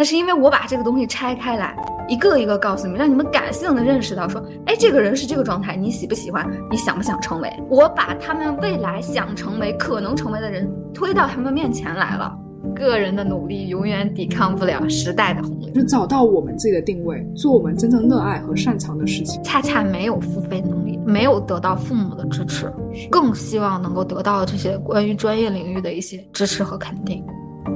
[0.00, 1.76] 那是因为我把这个东西拆开来，
[2.08, 6.50] 一个一个告诉你们，让你们感性的认识到，说，哎，这个人是这个状态，你喜不喜欢？
[6.70, 7.52] 你想不想成为？
[7.68, 12.34] 我把他们未来想成为、可能成为的人推到他们面前来了。
[12.74, 19.42] 个人的努力永远抵抗不了时代的洪流，就找到我们自己的定位，做我们真正热爱和擅长的事情。
[19.44, 22.72] 恰恰没有付费能力，没有得到父母的支持，
[23.10, 27.22] 更希望能够得到这些关于专业领域的一些支持和肯定。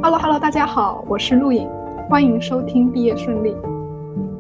[0.02, 1.68] Hello Hello，大家好，我是陆颖，
[2.07, 3.57] 欢迎收听毕业顺利。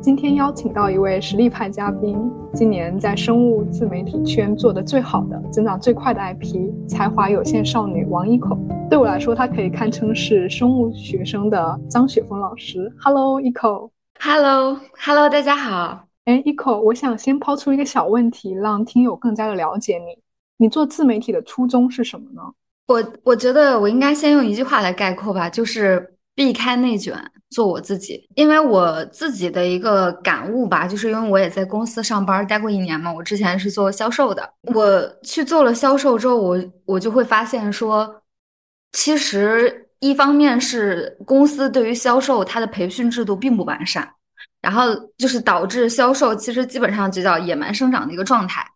[0.00, 8.56] 今天邀请到一位实力派嘉宾，今年在生物自媒体圈做的最好的、增长最快的 IP，才华有限少女王一口。
[8.90, 12.92] 对我来说，她可以堪称是生物学生的张雪峰老师。
[13.00, 13.90] Hello，一口。
[14.20, 16.04] Hello，Hello，大家好。
[16.26, 20.18] 哎，一口，我想先抛出一个小问题，让听友更加的了解你。
[20.58, 22.42] 你做自媒体的初衷是什么呢？
[22.88, 27.30] 我我觉得我应该先用一句话来概括吧，就是避开内卷。
[27.50, 33.12] 做我自己，因为我自己的一个感悟吧，就是因为我也在公司上班待过一年嘛。
[33.12, 38.22] 我之前是做销售的，我去做了销售之后，我我就会发现说，
[38.90, 44.12] 其实一方面是公司对于销售它的培训制度并不完善，
[44.60, 48.66] 然后就是导致销售其实基本上就叫野蛮生长的一个状态。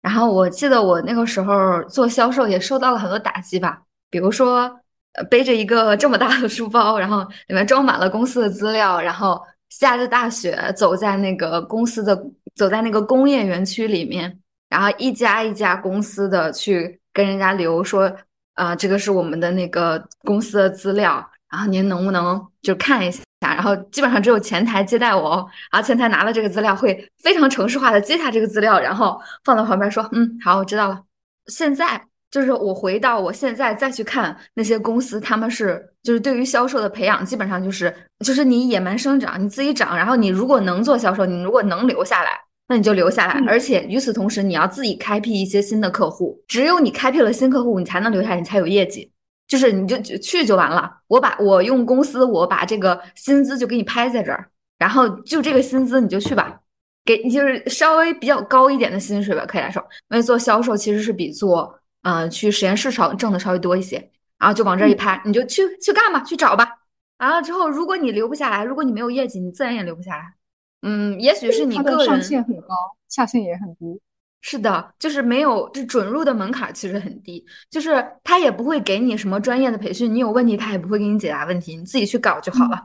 [0.00, 4.74] 然后我记得我那个时候做销售也受到了很多打击吧，比如说。
[5.14, 9.38] 呃，背着一个这么大的书包，然后里面装满了公司的资料，然后
[9.68, 12.16] 下着大雪走在那个公司的，
[12.54, 14.38] 走在那个工业园区里面，
[14.70, 18.10] 然后一家一家公司的去跟人家留说，
[18.54, 23.22] 啊，这个是我们的那个公司的资料，然后您能不能就看一下？
[23.40, 31.02] 然后基本上只有前台接待我，然后前台拿了这个资料，会非常程式化的接下这个资料，然后放到旁边说，嗯，好，我知道了。
[31.48, 32.02] 现在。
[32.32, 37.94] 就是我回到我现在再去看那些公司，他们是就是对于销售的培养，基本上就是
[38.24, 42.30] 就是你野蛮生长，你自己长，然后你如果能做销售，你如果能留下来，
[42.68, 43.34] 那你就留下来。
[43.46, 49.12] 而且与此同时，你要自己开辟一些新的客户，只有你开辟了新客户，你才能留下来，你才有业绩。
[49.46, 50.90] 就是你就去就完了。
[51.08, 54.48] 我把我用公司，我把这个薪资就给你拍在这儿，
[54.78, 56.58] 然后就这个薪资你就去吧，
[57.04, 61.78] 给你就是稍微比较高一点的薪水吧，可以来说，因为做销售其实是比做。
[62.02, 66.68] 嗯，去实验室稍挣的稍微多一些，然后就往这一拍，你就去去干吧，去找吧。
[67.18, 70.34] 完了之后，如果你留不下来，如果你没有业绩，你自然也留不下来。
[70.82, 72.74] 嗯，也许是你个人上限很高，
[73.08, 74.00] 下限也很低。
[74.40, 82.82] 是的，就是没有这准入的门槛其实很低，就是他也不会给你什么专业的培训，你有问题他也不会给你解答问题，你自己去搞就好了。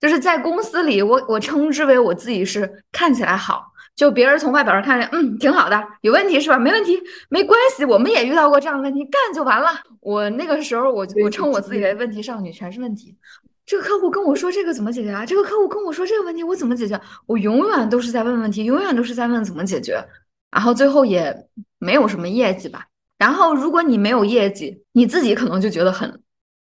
[0.00, 3.64] 就是在公司里，我我称之为我自己是看起来好。
[3.96, 6.56] 就别人从外表上看着，嗯，挺好的，有问题是吧？
[6.56, 6.96] 没问题，
[7.28, 9.70] 没关系，我们也遇到过这样的问题，干就完了。
[9.98, 13.16] 我那个时候，我我称我自己为问题少女，全是问题。
[13.66, 15.26] 这个客户跟我说这个怎么解决啊？
[15.26, 17.00] 这个客户跟我说这个问题，我怎么解决？
[17.26, 20.00] 我永远都是在问问题，永远都是在问怎么解决，
[20.52, 21.34] 然后最后也
[21.80, 22.86] 没有什么业绩吧。
[23.18, 26.22] 然后如果你没有业绩，你自己可能就觉得很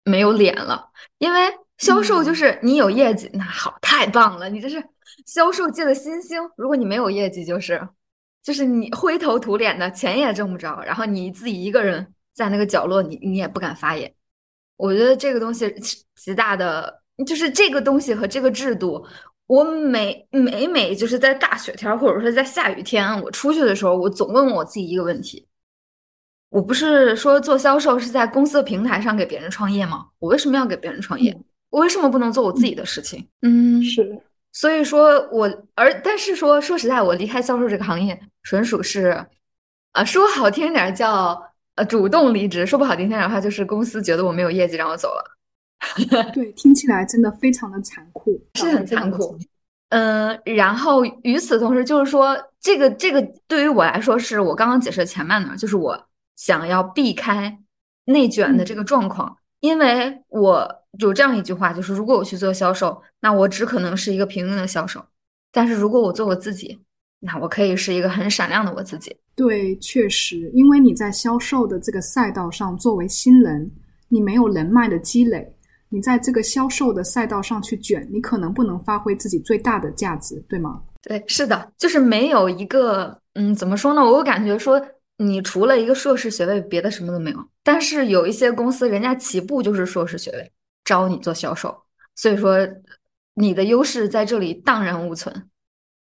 [0.05, 4.83] 没有脸了，因为销售就是你有业绩，那好，太棒了，你这是。
[5.27, 7.81] 销售界的新星，如果你没有业绩，就是，
[8.43, 14.13] 就是你灰头土脸的，钱也挣不着，然后你自己一个人在那个角落，你你也不敢发言。
[14.77, 15.73] 我觉得这个东西
[16.17, 19.07] 极大的，就是这个东西和这个制度，
[19.47, 25.47] 我每每每就是在大雪天或者说在下雨天，我出去的时候，我总问我自己一个问题：
[26.49, 30.09] 我不是说做销售是在公司的平台上给别人创业吗？
[30.19, 31.39] 我为什么要给别人创业？
[31.75, 33.27] 我为什么不能做我自己的事情？
[33.43, 34.17] 嗯，是。
[34.53, 39.27] 所以说，我而但是说说实在，我离开销售这个行业，纯属是，
[39.91, 41.37] 啊，说好听点叫
[41.75, 45.25] 呃主动离职，说不好听点的话，就是公司觉得我没有业绩，让我走了。
[46.33, 49.37] 对，听起来真的非常的残酷，是很残酷。
[49.89, 56.01] 嗯，然后与此同时，就是说这个这个对于我来说，是我刚刚解释的前半段，就是我
[56.37, 57.59] 想要避开
[58.05, 60.85] 内卷的这个状况，因为我。
[61.01, 65.01] 有这样一句话，就是如果我去做销售，那我只可能是一个平庸的销售；
[65.51, 66.79] 但是如果我做我自己，
[67.19, 69.13] 那我可以是一个很闪亮的我自己。
[69.35, 73.69] 对，确实，因为你在销售的这个赛道上，作为新人，
[74.09, 75.53] 你没有人脉的积累，
[75.89, 80.81] 你在这个销售的赛道上去卷，你可能不能发挥自己最大的价值，对吗？
[81.03, 84.01] 对，是的，就是没有一个，嗯，怎么说呢？
[84.01, 84.81] 我感觉说，
[85.17, 87.49] 你除了一个硕士学位，别的什么都没有。
[87.63, 90.53] 但是有一些公司，人家起步就是硕士学位。
[90.87, 91.75] 招你做销售，
[92.15, 92.59] 所以说
[93.37, 95.49] 你的优势在这里荡然无存，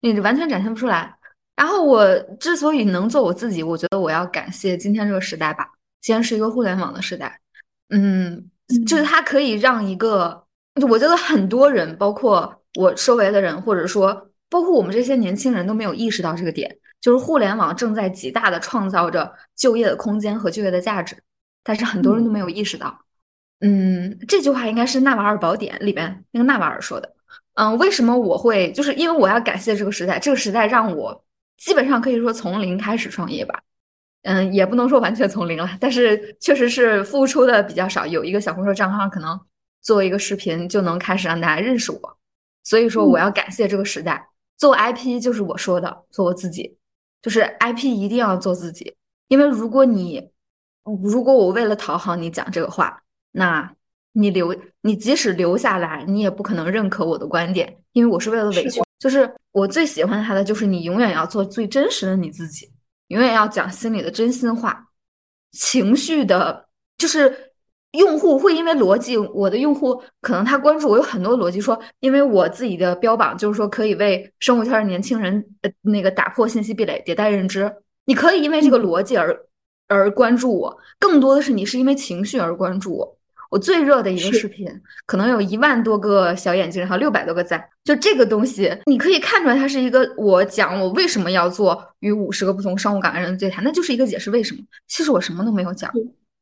[0.03, 1.17] 你完全展现不出来。
[1.57, 5.67] 然后我之所以能做我自己，我觉得我要感谢今天这个时代吧。
[6.03, 7.41] 既然是一个互联网的时代，
[7.89, 8.51] 嗯，
[8.87, 10.45] 就是它可以让一个
[10.87, 21.17] 我觉得很多人，包括我周围的人，或者说包括我们这些年轻人都没有意识到这个点，就是互联网正在极大的创造着就业的空间和就业的价值，
[21.63, 22.99] 但是很多人都没有意识到。
[23.61, 27.13] 嗯，这句话应该是《纳瓦尔宝典》里边那个纳瓦尔说的。
[27.55, 28.71] 嗯，为什么我会？
[28.73, 31.25] 就是因为我要感谢这个时代，这个时代让我
[31.57, 33.61] 基本上可以说从零开始创业吧。
[34.23, 38.07] 嗯，也不能说完全从零了，但是确实是付出的比较少。
[38.07, 39.39] 有一个小红书账号，可能
[39.81, 42.19] 做一个视频就能开始让大家认识我。
[42.63, 44.29] 所以说，我要感谢这个时代。
[44.57, 46.77] 做 IP 就是我说的，做我自己，
[47.23, 48.95] 就是 IP 一定要做自己。
[49.29, 50.31] 因为如果你，
[51.03, 53.71] 如果我为了讨好你讲这个话，那
[54.13, 58.81] 你留，你即使留下来，你也不可能认可我的观点，因为我是为了委屈。
[58.99, 62.69] 就是我最喜欢他的，就是你永远要做最真实的你自己。
[63.09, 64.85] 永远要讲心里的真心话，
[65.53, 67.48] 情绪的，就是
[67.93, 77.73] 用户会因为逻辑，我的用户可能他关注我有很多逻辑，说因为我自己的标榜就是说可以为生活圈的年轻人呃那个打破信息壁垒，迭代认知，
[78.05, 79.35] 你可以因为这个逻辑而
[79.89, 83.15] 而关注我，更多的是你是因为情绪而关注我。
[83.51, 84.69] 我最热的一个视频，
[85.07, 87.67] 可能有一万多个小眼睛，还有六百多个赞。
[87.83, 94.61] 就这个东西，你可以看出来，它是一个我讲我为什么要做与五十个不同商务岗位人的对谈，那就是一个解释为什么。
[94.87, 95.91] 其实我什么都没有讲，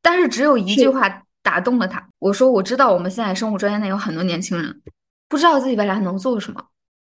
[0.01, 1.07] 但是只有一句话
[1.47, 2.05] 打动了他。
[2.19, 4.81] 我说我知道我们现在生物专业内有很多年轻人
[5.29, 6.61] 不知道自己未来能做什么，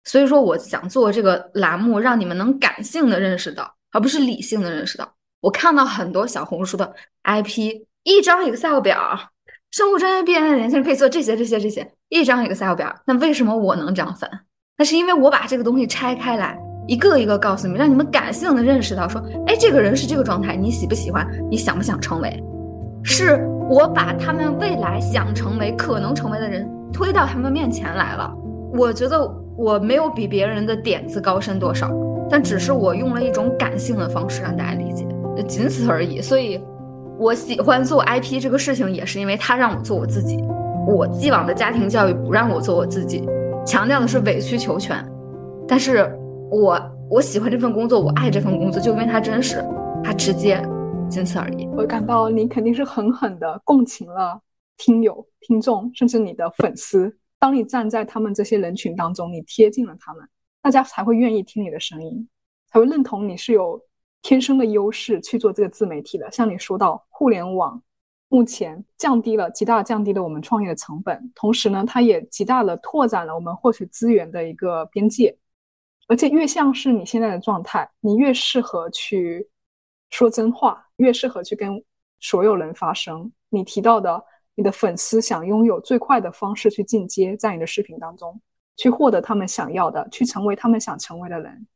[0.06, 5.14] 所以说我想做这个栏目，让你们能感性的认识到，而不是理性的认识到。
[5.42, 9.20] 我看到很多小红书的 IP，一张 Excel 表。
[9.72, 12.96] 生物专业毕业的年轻人可以做这些、这些、这些，一张 Excel 表。
[13.06, 14.30] 那为什么我能涨粉？
[14.78, 16.58] 那是因为我把这个东西拆开来，
[16.88, 21.28] 一个一个告诉你们，让你们感性的认识到，说，哎，这个人是这个状态，你喜不喜欢？
[21.52, 22.44] 你想不想成为？
[23.04, 28.34] 是我把他们未来想成为、可能成为的人推到他们面前来了。
[28.74, 31.90] 我觉得我没有比别人的点子高深多少，
[32.30, 35.06] 但只是我用了一种感性的方式让大家理解，
[35.48, 36.22] 仅此而已。
[36.22, 36.62] 所以。
[37.22, 40.42] 我喜欢做 IP 这个事情，也是因为他让我做我自己。
[40.88, 43.28] 我既往的家庭教育不让我做我自己，
[43.66, 44.96] 强调的是委曲求全。
[45.68, 46.10] 但是
[46.50, 49.62] 我我喜欢这份工作，我爱这份工作，就因为它真实，
[50.02, 50.66] 它直接，
[51.10, 51.66] 仅此而已。
[51.76, 54.40] 我感到你肯定是狠狠的共情了
[54.78, 57.18] 听友、听众，甚至你的粉丝。
[57.40, 60.28] 当你站在他们这些人群当中，你贴近了他们，
[60.62, 62.28] 大家才会愿意听你的声音，
[62.68, 63.82] 才会认同你是有。
[64.22, 67.82] 天生的优势去做这个自媒体的，像你说到，互联网
[68.28, 75.34] 目前降低了极大降低了我们创业的成本，同时呢，它也极大的拓展了我们获取资源的一个边界。
[76.10, 79.48] 而且越像是你现在的状态，你越适合去
[80.10, 81.84] 说真话，越适合去跟
[82.22, 83.30] 所有人发声。
[83.50, 84.24] 你提到的，
[84.56, 88.40] 你的粉丝想拥有最快的方式去进阶，在你的视频当中
[88.78, 91.68] 去获得他们想要的，去成为他们想成为的人。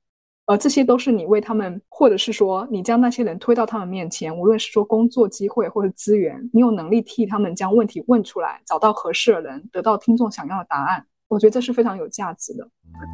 [0.45, 11.05] 呃，这些都是你为他们，或者是说你将那些人推到他们面前，无论是说工作机会或者资源，你有能力替他们将问题问出来，找到合适的人，得到听众想要的答案。
[11.29, 12.69] 我觉得这是非常有价值的。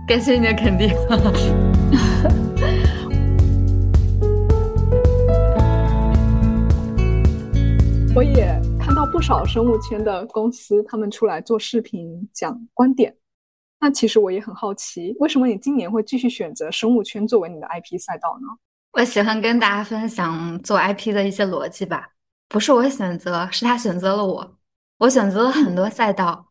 [0.07, 0.89] 感谢你的肯定。
[8.15, 13.15] 我也看到不少生物圈的公司，他们出来做视频讲观点。
[13.79, 18.47] 那其实我也很好奇，为什么你今年会继续选择生物圈作为你的 IP 赛道呢？
[18.93, 22.09] 我喜欢跟大家分享做 IP 的一些逻辑吧，
[22.49, 24.57] 不是我选择，是他选择了我。
[24.97, 26.47] 我选择了很多赛道，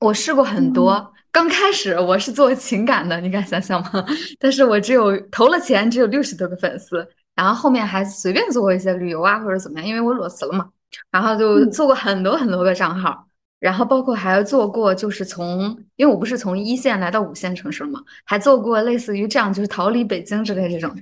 [0.00, 1.14] 我试过很多。
[1.30, 4.04] 刚开始我是做情感的，你敢想象吗？
[4.38, 7.08] 但是我只有投了钱，只有六十多个粉丝。
[7.34, 10.68] 然后后面还随便做过一些旅游啊，或者怎么样，因为我裸辞了嘛。
[11.10, 13.26] 然后就做过很多很多个账号。
[13.60, 20.94] 然后包括还做过，就是从，因为我不是从一线来到五线城市嘛，还做过类似于这样，就是逃离北京之类这种，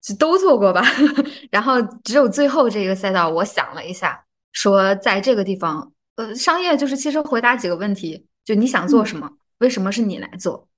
[0.00, 0.84] 就都做过吧。
[1.50, 10.68] 然后只有最后这个赛道，我想了一下，说在这个地方，呃，商业就是其实回答几个问题，就你想做什么，为什么是你来做？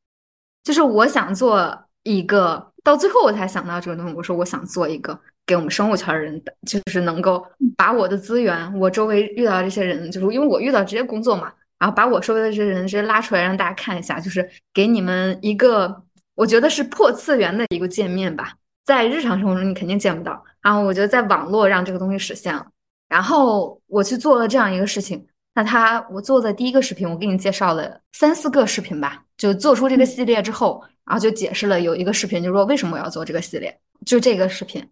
[0.65, 5.21] 就是我想做一个，到最后我才想到这个东西，我说我想做一个。
[5.47, 7.45] 给我们生物圈人的，就是能够
[7.77, 16.03] 把我的资源，我周围遇到这些人，就是因为我遇到直接工作嘛，然后把我周围的这些人直接拉出来让大家看一下，就是给你们一个
[16.35, 22.67] 我觉得是破次元的一个界面吧，在日常生活中你肯定见不到，然后我觉得在网络让这个东西实现了，
[23.09, 34.83] 然后我去做了这样一个事情，那他我做的第一个视频，我给你介绍了三四个视频吧，就做出这个系列之后，然后就解释了有一个视频，就是说为什么我要做这个系列，就这个视频。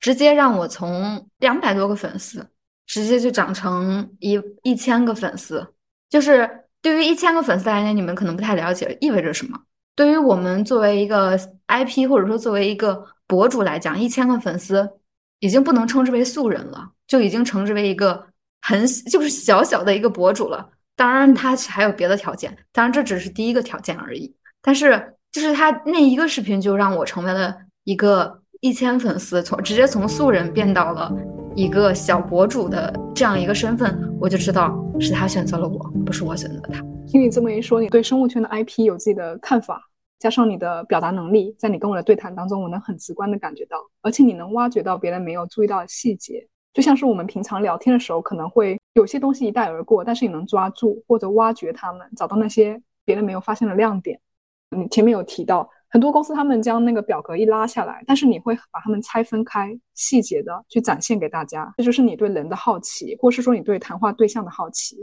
[0.00, 2.44] 直接让我从两百多个粉丝，
[2.86, 5.74] 直接就涨成一一千个粉丝，
[6.08, 6.48] 就是
[6.82, 9.60] 对于一千个粉丝来讲，你们可能不太了解意味着什么。
[9.94, 11.38] 对于我们作为一个
[11.68, 14.88] IP 或者说作为一个博主来讲，一千个粉丝
[15.40, 18.26] 已经不能称之为素人了，就已经称之为一个
[18.62, 20.70] 很就是小小的一个博主了。
[20.96, 24.34] 当然，他还有别的条件，当然这只是第一个条件而已。
[24.62, 31.10] 但是，就是他那一个视频就让我成为了一个一千粉丝，从直接从素人变到了
[31.56, 36.78] 一个小博主的这样一个身份，我就知道是他选择了我，不是我选择他。
[37.06, 39.82] 听你这么一说，你对生物圈的 IP 有自己的看法，
[40.18, 54.20] 加上你的表达能力，在你跟我的对谈当中，我能很直观的感觉到，而且你能挖掘到别人没有注意到的细节，就像是我们平常聊天的时候，可能会有些东西一带而过，但是你能抓住或者挖掘他们，找到那些别人没有发现的亮点。
[54.76, 61.72] 你前面有提到，很多公司他们将那个表格一拉下来，但是你会把它们拆分开，细节的去展现给大家。
[61.76, 64.96] 这就是你对人的好奇，或是说你对谈话对象的好奇。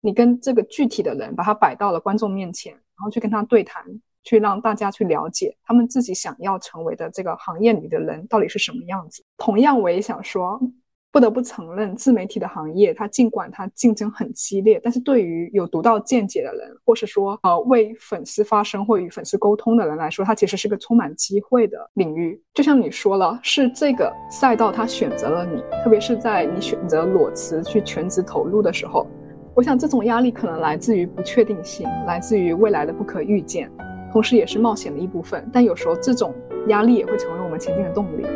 [0.00, 3.84] 你跟这个具体的人把他摆到了观众面前，然后去跟他对谈，
[4.22, 9.24] 去让大家去了解他们自己想要成为的这个行业里的人到底是什么样子。
[9.36, 10.60] 同样，我也想说。
[11.10, 22.40] 不得不承认，自媒体的行业，它尽管它竞争很激烈，但是对于有独到见解的人，或是说呃为粉丝发声或与粉丝沟通的人来说，它其实是个充满机会的领域。
[22.52, 29.06] 就像你说了，是这个赛道它选择了你，特别是在你选择裸辞去全职投入的时候，
[29.54, 33.70] 我想这种压力可能来自于不确定性，来自于未来的不可预见，
[34.12, 35.48] 同时也是冒险的一部分。
[35.52, 36.34] 但有时候这种
[36.68, 38.26] 压力也会成为我们前进的动力。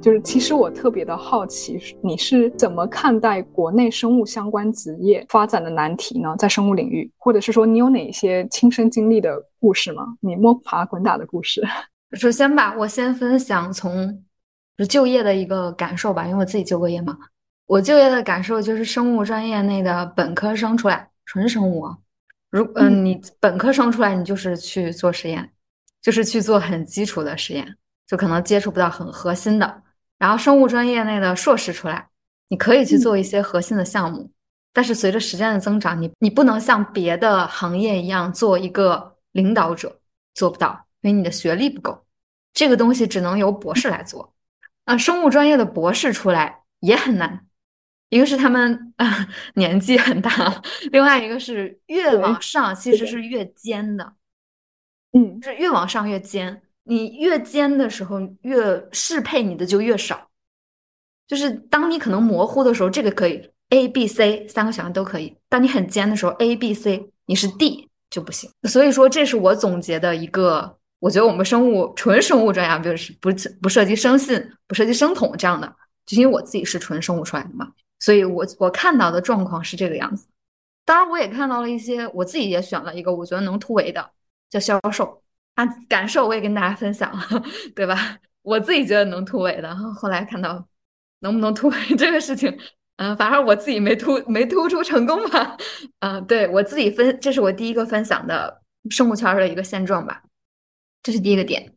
[0.00, 6.34] 就是，其实我特别的好奇，你是怎么看待国内生物相关职业发展的难题呢？
[6.38, 10.04] 在生物领域，或者是说你有哪些亲身经历的故事吗？
[10.20, 11.62] 你摸爬滚打的故事。
[12.18, 14.24] 首先吧，我先分享从
[14.88, 17.16] 就业的一个感受吧，因为我自己就过业嘛。
[17.66, 21.96] 我就业的感受就是，生物专业内的本科生出来，纯生物，啊
[22.50, 25.48] 如嗯，你本科生出来，你就是去做实验，
[26.02, 27.76] 就是去做很基础的实验，
[28.08, 29.82] 就可能接触不到很核心的。
[30.20, 32.06] 然后生物专业内的硕士出来，
[32.48, 34.30] 你可以去做一些核心的项目，
[34.70, 39.98] 但是随着时间的增长，你你不能像别的行业一样做一个领导者，
[40.34, 42.04] 做不到，因为你的学历不够，
[42.52, 44.34] 这个东西只能由博士来做。
[44.84, 47.46] 啊，生物专业的博士出来也很难，
[48.10, 50.30] 一个是他们啊 年纪很大，
[50.92, 54.12] 另外一个是越往上其实是越尖的，
[55.12, 56.60] 嗯，是越往上越尖。
[56.90, 60.28] 你越尖的时候，越适配你的就越少。
[61.28, 68.50] 就是当你可能模糊的时候，这个可以 A、B、C 三个选项都可以；当你很尖的时候，A、B、C 你是 D 就不行。
[68.64, 73.30] 所以说，这是我总结的一个，我觉得我们生物纯生物专业，就是不
[73.62, 75.72] 不涉及生信、不涉及生统这样的，
[76.04, 77.70] 就因为我自己是纯生物出来的嘛，
[78.00, 80.26] 所以我我看到的状况是这个样子。
[80.84, 84.10] 当然，我也看到了一些，我自己也选了一个我觉得能突围的，
[84.50, 85.22] 叫销售。
[85.60, 87.22] 啊，感受我也跟大家分享了，
[87.74, 88.16] 对吧？
[88.42, 90.66] 我自己觉得能突围的，后来看到
[91.20, 92.58] 能不能突围 这个事情，
[92.96, 95.56] 嗯，反正我自己没突没突出成功吧。
[95.98, 100.22] 嗯，对我自己分，这是我第一个分享的生物圈的一个现状吧，
[101.02, 101.74] 这是第一个点。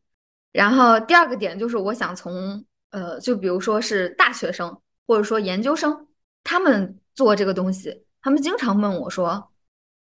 [0.54, 6.08] 然后第二个点就是我想从呃，就比如说是大学生或者说研究生，
[6.44, 9.52] 他们做这个东西，他们经常问我说，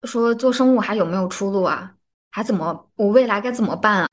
[0.03, 1.93] 说做生物还有没有出路啊？
[2.31, 2.89] 还怎么？
[2.95, 4.07] 我未来该怎么办啊？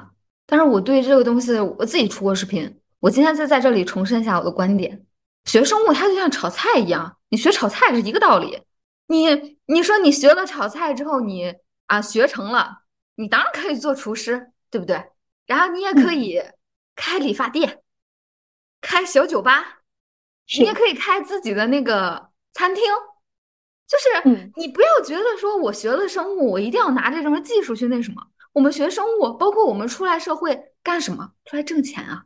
[0.46, 2.80] 但是我对这个东西，我自己出过视频。
[3.00, 5.04] 我今天再在这里重申一下我的观点：
[5.44, 8.62] 学生物它就像炒菜一样，你学炒菜是一个道理。
[9.08, 11.54] 你你说你学了炒菜之后，你
[11.86, 12.82] 啊学成了，
[13.16, 15.10] 你当然可以做厨师，对不对？
[15.46, 16.40] 然后你也可以
[16.96, 17.82] 开理发店，
[18.80, 19.82] 开小酒吧，
[20.58, 22.82] 你也可以开自己的那个餐厅。
[23.88, 28.20] 就是你不要觉得说我学了生物，我一定要拿着什么技术去那什么。
[28.52, 31.32] 我们学生物，包括我们出来社会干什么？
[31.44, 32.24] 出来挣钱啊！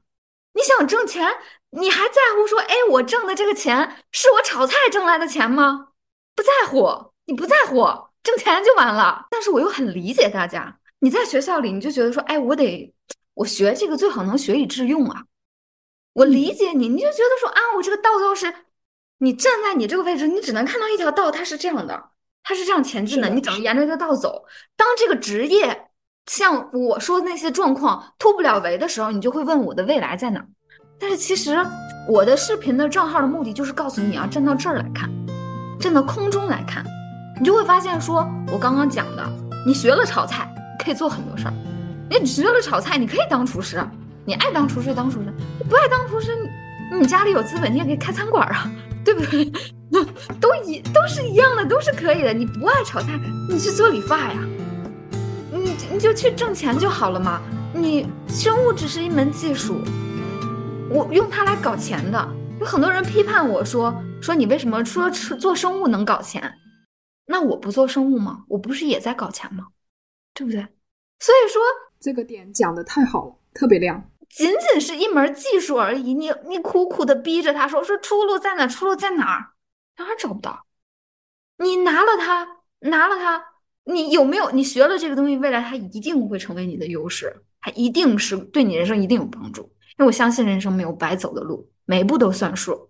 [0.55, 1.29] 你想挣钱，
[1.71, 5.89] 你还在乎说，哎，我挣的这个钱是我炒菜挣来的钱吗？
[6.35, 7.85] 不在乎，你不在乎，
[8.23, 9.27] 挣钱就完了。
[9.31, 12.95] 但是我又很理解大家，你在学校里你就觉得说，哎，我得
[13.35, 15.25] 我学这个最好能学以致用啊。
[16.15, 18.55] 我理解你，你就觉得说啊，我这个道道是。
[19.23, 22.05] 你站在你这个位置，你只能看到一条道，它是这样的，
[22.43, 23.29] 它是这样前进的。
[23.29, 24.47] 你只能沿着这个道走。
[24.79, 25.89] 当这个职业
[26.25, 30.43] 像我说的那些状况突不了围的时候，你就会问我的未来在哪？
[30.99, 31.59] 但是其实
[32.09, 35.11] 我的视频的账号的目的就是告诉你，要站到这儿来看，
[35.79, 36.83] 站到空中来看，
[37.39, 39.31] 你就会发现，说我刚刚讲的，
[39.67, 40.51] 你学了炒菜
[40.83, 41.53] 可以做很多事儿，
[42.09, 43.87] 你学了炒菜你可以当厨师，
[44.25, 46.35] 你爱当厨师当厨师，你不爱当厨师，
[46.91, 48.71] 你你家里有资本，你也可以开餐馆啊。
[49.05, 49.45] 对不对？
[50.41, 52.33] 都一都是一样的，都是可以的。
[52.33, 54.45] 你不爱炒菜，你去做理发呀，
[55.53, 57.41] 你你就去挣钱就好了嘛。
[57.75, 59.81] 你生物只是一门技术，
[60.91, 62.29] 我用它来搞钱的。
[62.61, 66.53] 有很多人批判我说说你为什么说做生物能搞钱？
[67.27, 68.45] 那我不做生物吗？
[68.49, 69.69] 我不是也在搞钱吗？
[70.35, 70.61] 对不对？
[71.19, 71.61] 所以说
[72.01, 74.03] 这个点讲的太好了，特别亮。
[74.31, 78.67] 仅仅是一门技术而已，你你苦苦的逼着他说说出路在哪？
[78.67, 79.51] 出路在哪儿？
[79.99, 80.65] 哪儿找不到？
[81.59, 83.45] 你拿了它，拿了它，
[83.85, 84.51] 你有没有？
[84.53, 89.63] 你学了这个东西，未来它一定会成为你的优势，它一定是对你人生一定有帮助。
[89.99, 92.89] 因为我相信人生没有白走的路，每一步都算数。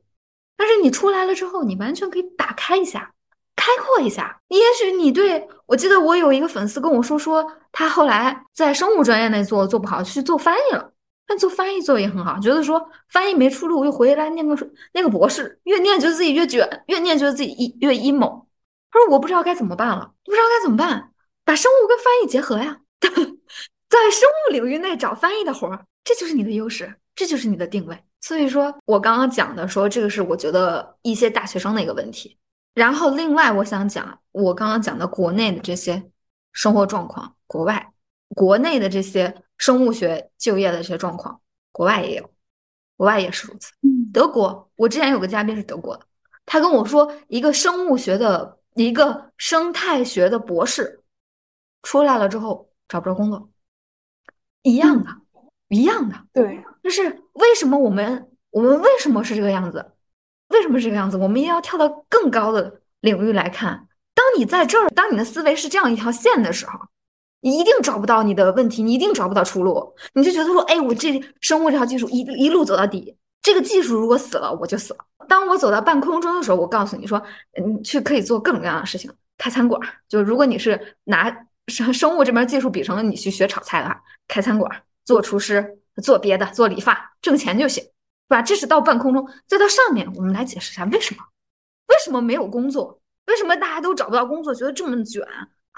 [0.57, 3.13] 但是你出来了之后，你完全可以打开一下，
[3.57, 4.41] 开阔一下。
[4.49, 10.93] 也许你对我记得我有一个粉丝跟我说说，他后来在生物专业内做做不好，去做翻译了。
[11.31, 14.59] 但做翻译做也很好，觉得说翻译没出路，又回来念个
[14.93, 18.47] 那个博士，越念觉得自己越卷，越念觉得自己越 emo。
[18.91, 21.13] 他说我不知道该怎么办了，不知道该怎么办，
[21.45, 23.09] 把生物跟翻译结合呀， 在
[24.11, 27.97] 生物领域内找翻译的活儿，这就是你的优势，这就是你的定位。
[28.21, 32.37] 所以说我刚刚讲的说这个是我觉得一些大学生的一个问题。
[32.75, 36.11] 然后另外我想讲我刚刚讲的国内的这些
[36.53, 37.93] 生活状况，国外
[38.35, 39.43] 国内的这些。
[39.61, 41.39] 生物学就业的这些状况，
[41.71, 42.31] 国外也有，
[42.97, 43.71] 国外也是如此。
[44.11, 46.07] 德国，我之前有个嘉宾是德国的，
[46.47, 51.03] 他跟我说，一个生物学的一个生态学的博士
[51.83, 53.51] 出来了之后找不着工作，
[54.63, 55.11] 一样的，
[55.69, 56.17] 一样的。
[56.33, 59.93] 对，就是为什么我们我们为什么是这个样子？
[60.49, 61.19] 为什么是这个样子？
[61.19, 63.89] 我们一定要跳到更高的领域来看。
[64.15, 66.81] 当你在这儿，当你的思维是这样一条线的时候。
[67.41, 75.05] 你一定找不到你的问题，你一定找不到出路，你就觉得说，哎，我这生物这套技术一一路走到底，这个技术如果死了，我就死了。
[75.29, 77.23] 当我走到半空中的时候，我告诉你说，
[77.65, 79.81] 你去可以做各种各样的事情，开餐馆。
[80.09, 81.35] 就如果你是拿
[81.69, 87.83] 生生物这门技术比成了你去学炒菜的话，开餐馆、做厨师、做别的、做理发，挣钱就行，
[88.29, 88.43] 对吧？
[88.43, 91.23] 这是到半空中，再到上面，我们来解释一下为什么，
[91.89, 95.23] 为什么没有工作，为什么大家都找不到工作，觉得这么卷。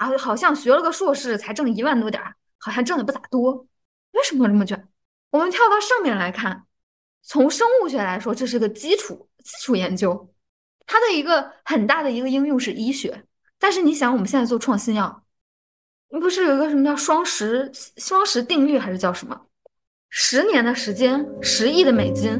[0.03, 3.53] 啊，好像学了个硕士才挣一万多点儿，好像挣的不咋多，
[4.11, 4.87] 为什么这么卷？
[5.31, 6.65] 我们跳到上面来看，
[7.21, 10.29] 从生物学来说，这是个基础基础研究，
[10.85, 13.23] 它的一个很大的一个应用是医学。
[13.57, 15.23] 但是你想，我们现在做创新药，
[16.09, 19.39] 你不是有一个什么叫双十双十定律，还是叫什么？
[20.09, 22.39] 十年的时间，十亿的美金，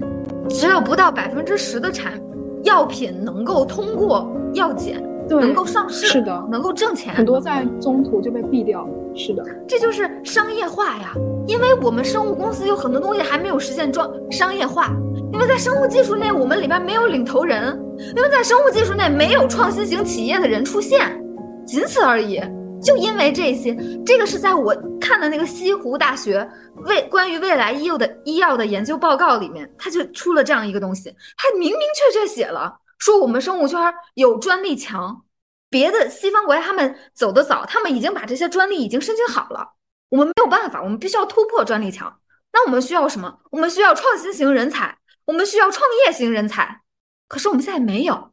[0.49, 2.21] 只有不到百分之十的产
[2.63, 5.02] 药品能够通过药检。
[5.29, 8.88] 能够上市是的，能够挣钱，很多在中途就被毙掉。
[9.15, 11.13] 是的，这就是商业化呀。
[11.47, 14.91] 因为我们生物公司有很多东西还没有实现装商业化，
[15.31, 17.79] 因为在生物技术内我们里边没有领头人，
[18.15, 21.21] 因为在生物技术内没有创新型企业的人出现，
[21.65, 22.41] 仅此而已。
[22.81, 23.73] 就因为这些，
[24.05, 26.45] 这个是在我看的那个西湖大学
[26.86, 32.75] 未关于未来医药的医药的研究报告里面，他就出了这样一个东西，他明明确确写了。
[32.99, 33.79] 说我们生物圈
[34.13, 35.25] 有专利墙，
[35.69, 39.73] 别的西方国家他们走得早，他们已经把这些专利已经申请好了。
[40.10, 42.19] 我们没有办法，我们必须要突破专利墙。
[42.51, 43.39] 那我们需要什么？
[43.51, 46.82] 我们需要创新型人才，我们需要创业型人才。
[47.27, 48.32] 可是我们现在没有。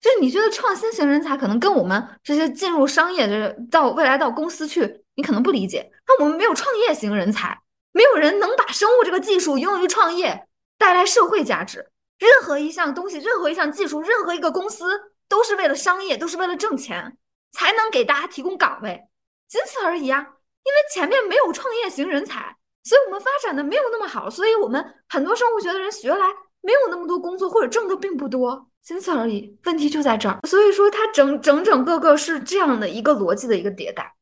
[0.00, 5.92] 就是你觉得创新型人才可能跟我们这些进入商业的到未来到公司去，你可能不理解。
[6.08, 7.60] 那我们没有创业型人才，
[7.92, 11.89] 没有人能把生物这个技术用于创业，带来社会价值。
[12.20, 14.84] 任何一项东西，任何一项技术，任何一个公司，
[15.26, 17.16] 都是为了商业，都是为了挣钱，
[17.50, 19.08] 才能给大家提供岗位，
[19.48, 20.18] 仅此而已啊！
[20.20, 26.26] 因为前面没有创业型人才，所以我们发展的没有那么好，所以我们很多生物学的人学来
[26.60, 29.58] 没有那么多工作，或者挣的并不多，仅此而已。
[29.64, 34.14] 问题就在这儿，所以说它整整整个个是这样的一个逻辑的一个迭代，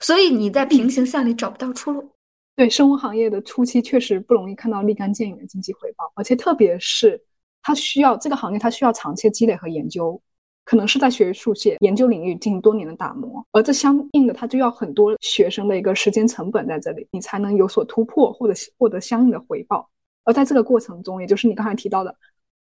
[0.00, 2.12] 所以你在平行线里找不到出路。
[2.60, 7.18] 对生物行业的初期确实不容易看到立竿见影的经济回报，而且特别是
[7.62, 10.20] 它需要这个行业，它需要长期积累和研究，
[10.62, 19.88] 可能是在学术界研究领域进行多年的打磨，而这相应的它就要很多学生的一个时间成本在这里，你才能有所突破或者获得相应的回报。
[20.24, 22.14] 而在这个过程中，也就是你刚才提到的，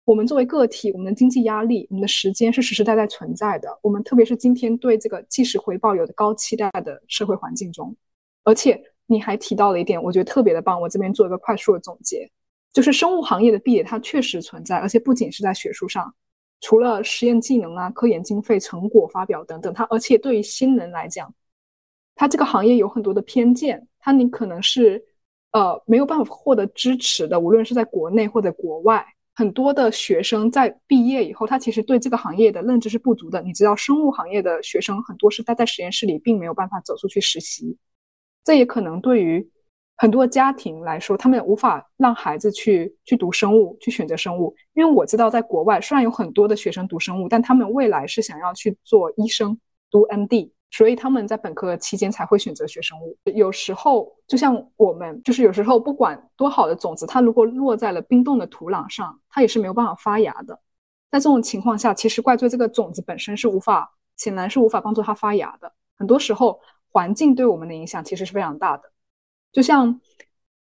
[0.05, 3.69] 我们作为个体，我们的经济压力，我们的时间是实实在在存在的。
[3.83, 7.95] 我们特别是今天对这个即时回报有着高期待的社会环境中，
[8.43, 8.83] 而且。
[9.13, 10.81] 你还提到了一点，我觉得特别的棒。
[10.81, 12.29] 我这边做一个快速的总结，
[12.73, 16.13] 就是生物行业的壁垒它确实存在，而且不仅是在学术上，
[16.59, 21.33] 除了实验技能啊、科研经费、成果发表等等，它而且对于新人来讲，
[22.15, 25.03] 它这个行业有很多的偏见，它你可能是
[25.51, 33.41] 呃没有办法获得支持的，无论是在国内或者国外，很多的学生在毕业以后，他其实对这个行业的认知是不足的。
[33.41, 37.75] 你知道，生物行业的学生很多是待在实验室里，并没有办法走出去实习。
[38.43, 39.47] 这也可能对于
[39.97, 44.55] 很多家庭来说，他们无法让孩子去去读生物，去选择生物。
[44.73, 49.57] 因为我知道，在国外虽然有很多的学生读生物，但他们未来是想要去做医生，
[49.89, 50.51] 读 MD。
[50.75, 53.15] 所以他们在本科期间才会选择学生物。
[53.25, 60.59] 有时候，就像我们，就是有时候不管多好的种子，它如果落在了冰冻的土壤上，它也是没有办法发芽的。
[61.11, 65.71] 在这种情况下，其实怪罪这个种子本身是无法，显然是无法帮助它发芽的。
[65.99, 66.59] 很多时候，
[66.93, 68.83] 环境对我们的影响其实是非常大的。
[69.51, 69.99] 就像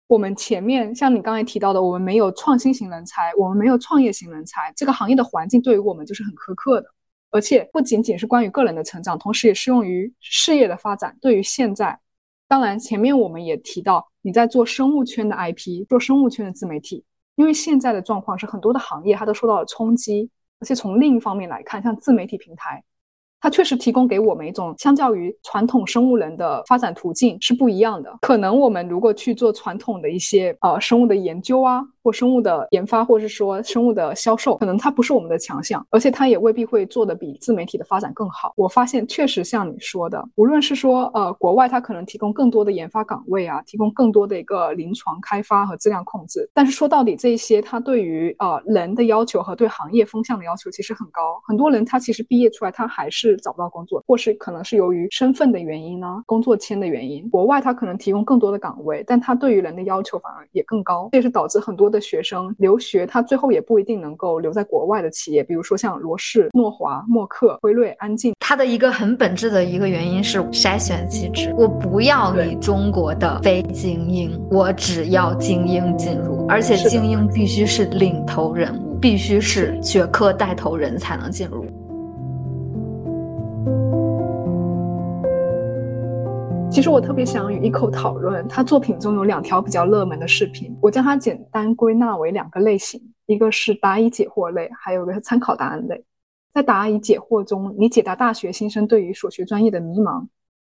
[0.07, 6.89] 我们前面，像你刚才提到的，我们没有创新型人才，我们没有创业型人才，这个行业的环境对于我们就是很苛刻的。
[7.31, 11.17] 而且不仅仅是关于个人的成长，同时也适用于事业的发展。
[11.21, 11.99] 对于现在，
[12.49, 17.05] 当然前面我们也提到，你在做生物圈的 IP，做生物圈的自媒体，
[17.37, 20.29] 因为现在的状况是很多的行业它都受到了冲击。
[20.59, 22.83] 而且从另一方面来看，像自媒体平台。
[23.41, 28.19] 它确实提供给我们一种相较于传统生物人的发展途径是不一样的。
[28.21, 38.53] 可能我们如果去做传统的一些呃生物的研究啊，或生物的研发，或者是说生物的销售，可能它不是我们的强项，而且它也未必会做的比自媒体的发展更好。
[38.57, 51.41] 我发现确实像你说的，无论是说呃国外它可能提供更多的研发岗位啊，提供更多的一个临床开发和质量控制，但是说到底这一些它对于呃人的要求和对行业风向的要求其实很高。
[51.49, 53.30] 很多人他其实毕业出来他还是。
[53.37, 57.29] 找不到工作，或是可能是由于身份的原因呢，工作签的原因。
[57.31, 65.43] 国外他可能提供更多的岗位，但他对于人的要求反而也更高，这也是导致很多的学生留学，他最后也不一定能够留在国外的企业。
[65.43, 71.55] 比如说像罗氏、诺华、默克、辉瑞、安进，它的一个很本质的一个原因是筛选机制。
[71.57, 81.65] 我不要你中国的非精英，我只要精英进入，而且精英必须是领头人物，必须是学科带头人才能进入。
[86.71, 96.05] 其实我特别想与 Eco 讨论，他作品中有两条比较热门的视频，我将它简单归纳为两个类型，一个是答疑解惑类，还有一个是参考答案类。
[96.55, 100.25] 在答疑解惑中，你解答大学新生对于所学专业的迷茫，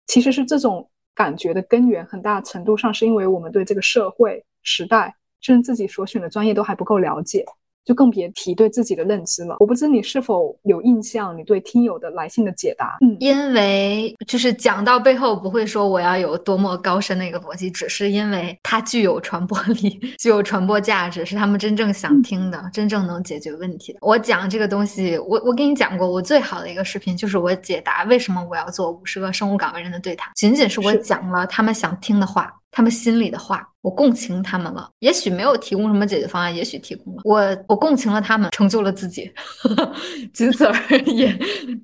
[0.07, 7.43] 其实是这种感觉的根源，很大程度上是因为我们对这个社会、时代，甚至自己所选的专业都还不够了解。
[7.87, 9.57] 就更别提对自己的认知了。
[9.61, 12.99] 我不知你是否有印象，你对听友的来信的解答。
[13.01, 24.01] 嗯，因为就是讲到背后不会说我要有多么高深的一个逻辑，只是因为它具有传播力， 具有传播价值，是他们真正想听的，真正能解决问题的。
[24.03, 32.53] 我讲这个东西，我我给你讲过，我最好的一个视频就是我解答为什么我要做五十个生物岗位人的对谈，仅仅是我讲了他们想听的话。
[32.77, 34.91] 他们心里的话，我共情他们了。
[34.99, 37.23] 也许没有提供什么解决方案，也许提供了。
[37.25, 39.33] 我我共情了他们，成就了自己，
[40.35, 41.27] 仅此而已。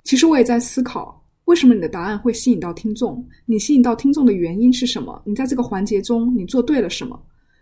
[0.03, 3.27] 其实我也在思考，为什么你的答案会吸引到听众？
[3.47, 5.19] 你吸引到听众的原因是什么？
[5.25, 7.19] 你在这个环节中，你做对了什么？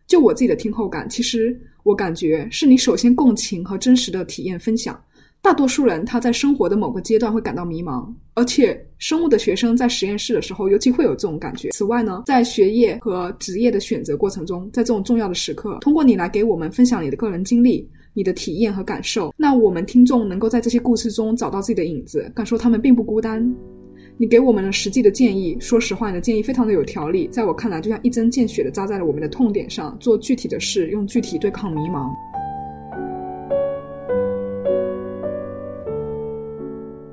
[0.07, 5.01] 就我自己的听后感，其实我感觉是你首先共情和真实的体验分享。
[5.43, 11.69] 大多数人他在生活的某个阶段会感到迷茫，而且生物的学生在实验室的时候尤其会有这种感觉。
[11.71, 23.51] 此外呢，在学业和职业的选择过程中，在这种重要的时刻，通过你来给我们分享你的个人经历、你的体验和感受，那我们听众能够在这些故事中找到自己的影子，感受他们并不孤单。
[24.17, 32.11] 你给我们了实际的建议，说实话，你的建议非常的有条理，在我看来就像一针见血的扎在了我们的痛点上，做具体的事，用具体对抗迷茫。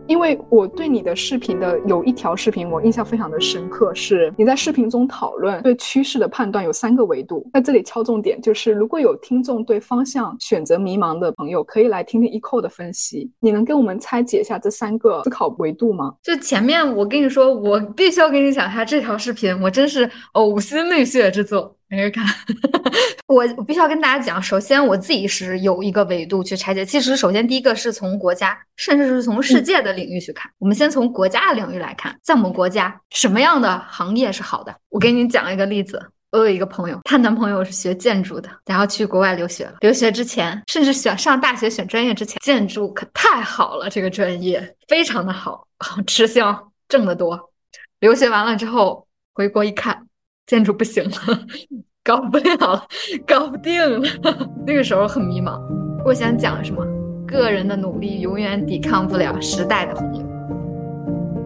[0.08, 13.30] 因为我对你的视频的有一条视频，我印象非常的深刻，是你在视频中讨论对趋势的判断有三个维度，在这里敲重点，就是如果有听众对方向选择迷茫的朋友，可以来听听 Eco 的分析。
[13.38, 16.14] 你能跟我们拆解一下这三个思考维度吗？
[16.22, 21.77] 就前面我跟你说，我必须要跟你讲一下这条视频，我真是呕心沥血之作。
[21.88, 22.24] 没人看，
[23.26, 24.42] 我我必须要跟大家讲。
[24.42, 26.84] 首先，我自己是有一个维度去拆解。
[26.84, 30.50] 其实，首先第一个是从国家，甚至是从世界的领域去看。
[30.58, 34.74] 我们先从国家的领域来看，在我们国家什么样的行业是好的？
[34.90, 36.00] 我给你讲一个例子。
[36.30, 39.76] 我有一个朋友，她男朋友是学建筑的，然后去国外留学了。
[39.80, 45.66] 留学之前，甚至选上大学选专业之前，建筑可太好了，这个专业非常的好，
[46.06, 47.50] 吃香，挣得多。
[48.00, 50.07] 留学完了之后，回国一看。
[50.48, 51.40] 建筑不行了，
[52.02, 52.88] 搞不了，
[53.26, 54.08] 搞不定了。
[54.66, 55.60] 那个时候很迷茫。
[56.06, 56.82] 我想讲什么？
[57.26, 60.26] 个人的努力永远抵抗不了时代的洪流。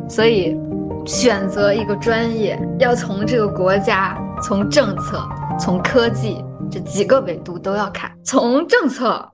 [0.08, 0.56] 所以，
[1.04, 5.20] 选择一个专业要从这个国家、从政策、
[5.58, 8.16] 从科技这几个维度都要看。
[8.22, 9.28] 从政策，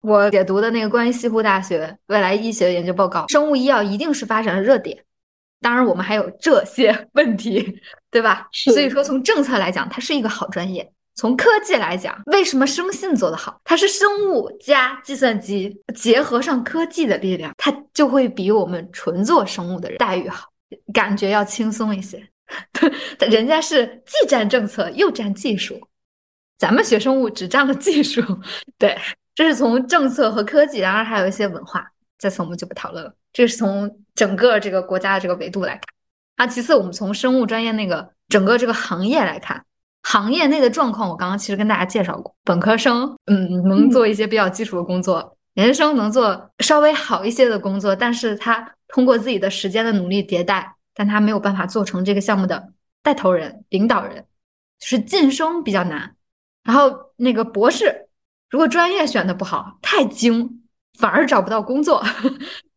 [0.00, 4.96] 我解读的那个关于西湖大学未来医学研究报告，生物医药一定是发展的热点。
[5.60, 8.48] 当然，我们还有这些 问题，对吧？
[8.52, 10.82] 所以说，从政策来讲，它是一个好专业；
[11.14, 13.60] 从科技来讲，为什么生信做得好？
[13.64, 20.48] 它是生物加计算机结合上科技的力量，它就会比我们纯做生物的人待遇好，
[20.92, 22.26] 感觉要轻松一些。
[23.30, 25.80] 人家是既占政策又占技术，
[26.58, 28.22] 咱们学生物只占了技术。
[28.76, 28.98] 对，
[29.36, 31.86] 这是从政策和科技，当然还有一些文化。
[32.18, 33.14] 这次我们就不讨论了。
[33.32, 33.88] 这是从
[34.20, 35.80] 整个这个国家的这个维度来看。
[36.36, 39.64] 啊，其次我们从生物专业那个整个这个行业来看，
[40.02, 42.34] 行业内的状况，我刚刚其实跟大家介绍过。
[42.44, 45.22] 本科生，嗯，能做一些比较基础的工作；
[45.54, 54.26] 研究生能做稍微好一些的工作，但是他通过自己的时间的努力迭代，但他没有办法做成这个项目的带头人、领导人，
[54.78, 56.14] 就是晋升比较难。
[56.62, 58.08] 然后那个博士，
[58.50, 60.58] 如果专业选的不好，太精。
[60.98, 62.04] 反而找不到工作，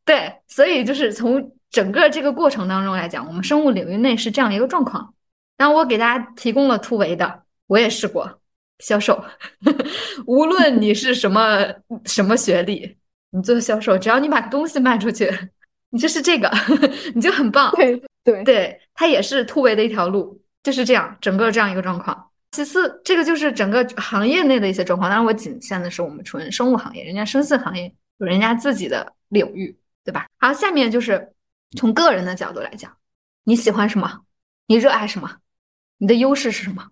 [0.06, 5.14] 对，所以就是从整个这个过程当中来讲，我们生物领域内是这样一个状况。
[5.58, 8.40] 然后我给大家提供了突围的，我也试过
[8.80, 9.24] 销售，
[10.28, 11.66] 无论你是什么
[12.06, 12.98] 什么学历，
[13.30, 15.32] 你做销售，只要你把东西卖出去，
[15.90, 16.52] 你就是这个，
[17.16, 17.72] 你就很棒。
[17.76, 22.30] 对对对，它也是突围的一条路，就是这样，整个这样一个状况。
[22.52, 27.94] 其次，这个就是整个行业内的一些状况，当然我仅限的是我们纯生物行业，人家生信行业。
[28.20, 30.28] 有人家自己的领域，对吧？
[30.38, 31.34] 好，下面就是
[31.78, 32.96] 从个人的角度来讲，
[33.44, 34.22] 你喜欢什么？
[34.68, 35.38] 你热爱什么？
[35.98, 36.88] 你的优势是什么？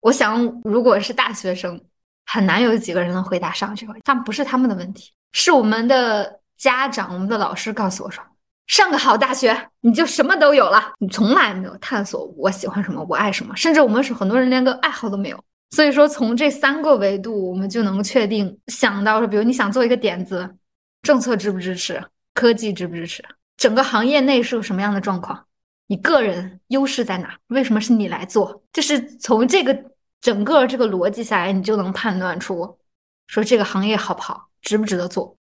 [0.00, 1.80] 我想，如果是大学生，
[2.26, 3.94] 很难有几个人能回答上这个。
[4.04, 8.22] 但不是他们的问题，是我们的家长、我们的老师告诉我说，
[8.66, 10.92] 上个好大学，你就什么都有了。
[10.98, 15.44] 你从来没有探索我喜欢什么，我爱什么，甚至我们是很多人连个爱好都没有。
[15.70, 20.54] 所以说，从这三个维度，我们就能确定想到说，比如你想做一个点子，
[21.02, 23.22] 政策支不支持，科技支不支持，
[23.56, 25.46] 整个行业内是个什么样的状况，
[25.88, 27.36] 你个人优势在哪？
[27.48, 28.62] 为什么是你来做？
[28.72, 29.76] 就是从这个
[30.20, 32.78] 整个这个逻辑下来，你就能判断出，
[33.26, 35.36] 说这个行业好不好，值不值得做。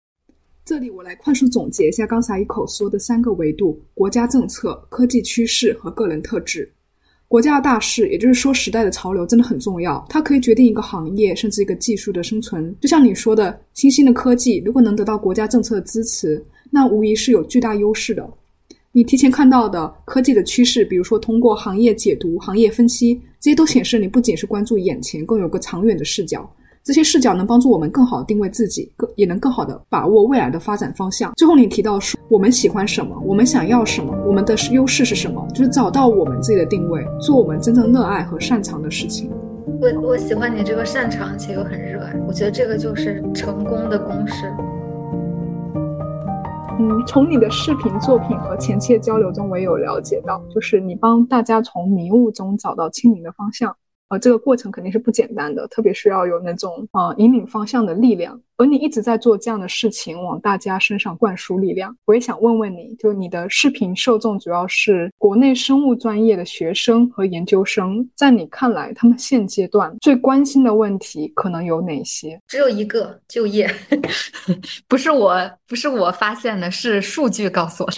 [0.65, 6.74] 这里我来快速总结一下刚才一口说的三个维度：国家政策、科技趋势和个人特质。
[7.31, 10.05] 国家的大事，也就是说时代的潮流，真的很重要。
[10.09, 12.75] 它可以决定一个行业甚至一个技术的生存。
[12.81, 18.29] 就像你说的，新兴的科技如果能得到国家政策的支持，那无疑是有巨大优势的。
[18.91, 26.53] 你提前看到的科技的趋势，比如说通过行业解读、行业分析，这些都显示你不仅是关注眼前，更有个长远的视角。
[26.83, 31.31] 这些视角能帮助我们更好定位自己，更也能更好的把握未来的发展方向。
[31.35, 39.29] 最后，你提到说我们喜欢什么，我们想要什么，我们的优势是什么，就是找到我们自己的定位，做我们真正热爱和擅长的事情。
[39.79, 44.51] 我我喜欢你这个擅长且又很热爱，我觉得这个就是成功的公式。
[46.79, 53.75] 嗯，从你的视频作品和前期的交流中，我也有了解到，就是你帮大家从迷雾中找到清明的方向。
[54.12, 58.38] 呃，这个过程肯定是不简单的，特别需要有那种呃引领方向的力量。
[58.58, 61.95] 而你一直在做这样的事情，往大家身上灌输力量。
[62.06, 72.38] 我也想问问你，就你的视频受众主要是国内生物专业的学生和研究生，在你看来，他们现阶段最关心的问题可能有哪些？
[72.50, 73.74] 只有一个，就业。
[74.89, 77.97] 不是我，不是我发现的，是数据告诉我的。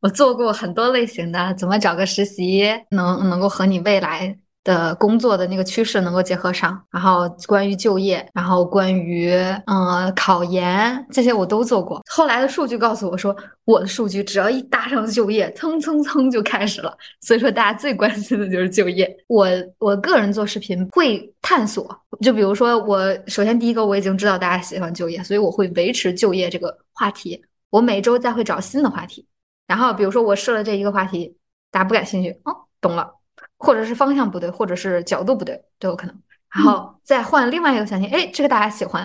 [0.00, 4.38] 我做过很多类型的，怎么找个实习能能够和你未来。
[4.64, 9.32] 的工作的那个趋势能够结合上，然后关于就业，然后关于
[9.66, 12.02] 嗯考研这些我都做过。
[12.06, 16.96] 后来的数据告诉我说，我的数据只要一搭上就业，蹭蹭蹭就开始了。
[17.20, 19.08] 所以说大家最关心的就是就业。
[19.28, 21.88] 我我个人做视频会探索，
[22.20, 27.42] 就比如说我首先第一个我已经知道大家喜欢就业，所以我会维持就业这个话题。
[27.70, 29.26] 我每周再会找新的话题，
[29.66, 31.36] 然后比如说我试了这一个话题，
[31.70, 33.17] 大家不感兴趣，哦，懂了。
[33.58, 36.16] 或者是方向不对，或者是角度不对，都有可能。
[36.54, 39.02] 然后再换另外一个想题，哎，这个大家喜欢，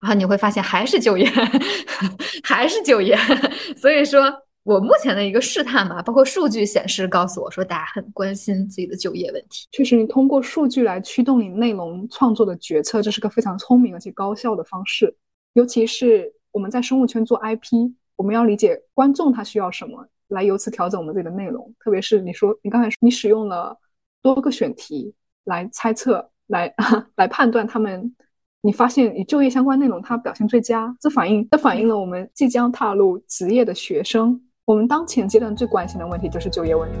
[0.00, 1.30] 然后你会发现还是就业，
[2.42, 3.14] 还是就业。
[3.76, 4.32] 所以说
[4.62, 9.66] 我目前的一个试探吧，包括数据显示告诉我说，大家很关心自己的就业问题。
[9.72, 15.14] 确实，你通过数据来驱动你内容创作的决策，这是个非常聪明而且高效的方式。
[15.52, 21.70] 尤其是我们在生物圈做 IP，我们要理解观众他需要什么，来由此调整我们自己的内容。
[21.80, 23.76] 特别是你说，你刚才说你使用了。
[24.22, 26.74] 多个选题来猜测，来
[27.16, 28.14] 来判断他们。
[28.60, 36.98] 你发现与就业相关内容，它表现最佳，这反映这反映了我们即将踏入职业的学生，我们当前阶段最关心的问题就是就业问题。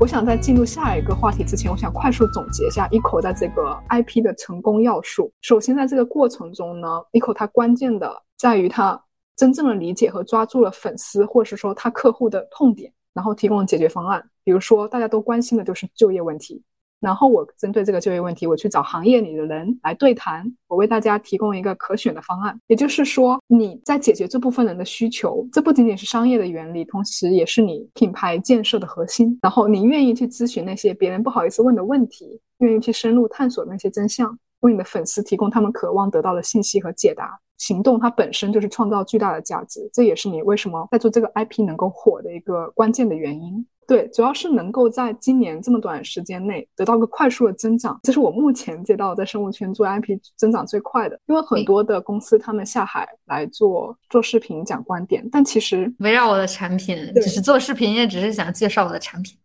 [0.00, 5.32] 我想在进入下一个话题之前，我想快速总结一下 Eco 在这个 IP 的成功要素。
[5.42, 9.00] 首先，在这个过程中呢，Eco 它关键的在于它
[9.36, 14.22] 真正的理解和抓住了粉丝或者是说他客户的痛点，然后提供了解决方案。
[14.44, 16.62] 比如说，大家都关心的就是就业问题。
[17.00, 22.56] 然后我针对这个就业问题，我去找行业里的人来对谈，我为大家提供一个可选的方案。
[22.68, 29.36] 也就是说，你在解决这部分人的需求，这不仅仅是商业的原理，同时也是你品牌建设的核心。
[29.42, 37.38] 然后你愿意去咨询那些别人不好意思问的问题，愿意去深入探索那些真相，为你的粉丝提供他们渴望得到的信息和解答。
[37.58, 43.64] 行动它本身就是创造巨大的价值，这也是你为什么在做这个 IP 能够火的一个关键的原因。
[43.86, 51.18] 对，主要是能够在今年这么短时间内得到个快速的增长，这是我目前接到在生物圈做 IP 增长最快的。
[51.26, 59.36] 因为很多的公司他们下海来做做视频讲观点，但其实围绕我的产品，只是做视频，也只是想介绍我的产品。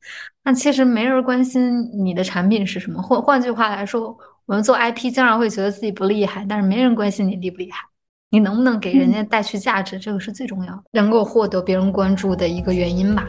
[0.44, 3.02] 那其实没人关心你的产品是什么。
[3.02, 7.86] 换换句话来说，我们做 IP 经常会觉得自己不厉害，但是没人关心你厉不厉害，
[8.32, 13.28] 你能不能给人家带去价值，这个是最重要的，能够获得别人关注的一个原因吧。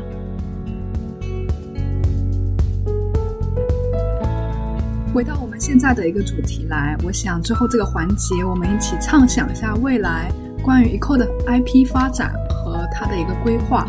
[5.13, 10.31] 回到我们现在的一个主题来，我想最后这个环节，我们一起畅想一下未来
[10.63, 13.89] 关于 Eco 的 IP 发展和它的一个规划。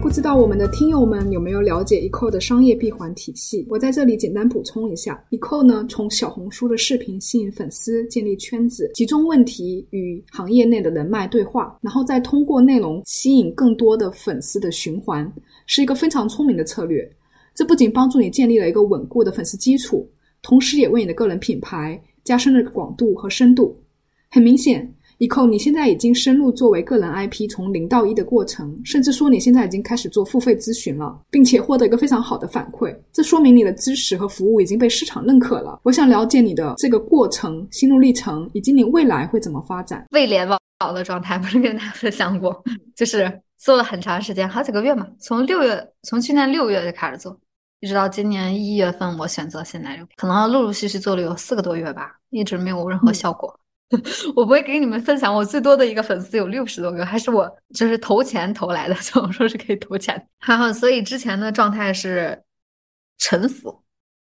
[0.00, 3.66] 不知道我们的听友们有没有了解 Eco 的商业闭环体系？
[3.68, 15.30] 我在这里简单补充一下，Eco 呢，从小红书的视频吸引粉丝，建立圈子，集中问题与行业内的人脉对话，然后再通过内容吸引更多的粉丝的循环，
[15.66, 17.08] 是一个非常聪明的策略。
[17.52, 20.08] 这不仅帮助你建立了一个稳固的粉丝基础。
[20.40, 23.76] 同时也为你的个人品牌加深了广度和深度。
[24.30, 32.96] 很明显，Eco，你现在已经深入作为个人 IP 从零到一的过程，甚至说你现在已经开始做付费咨询了，并且获得一个非常好的反馈。
[33.12, 35.80] 这说明你的知识和服务已经被市场认可了。
[35.82, 40.04] 我想了解你的这个过程、心路历程，以及你未来会怎么发展。
[40.12, 40.58] 未联网
[40.94, 42.62] 的状态不是跟大家分享过，
[42.94, 47.38] 就是做了很长时间，好几个月嘛，从六月，从去年六月就开始做。
[47.80, 53.56] 一直到今年一月份，我选择现在可能陆陆续续做了有四个多月吧，一直没有任何效果。
[54.36, 60.28] 我不会给你们分享，我最多的一个粉丝有六十多个，还是我就是投钱投来的，小红书是可以投钱。
[60.46, 62.42] 然后，所以之前的状态是
[63.18, 63.82] 沉浮、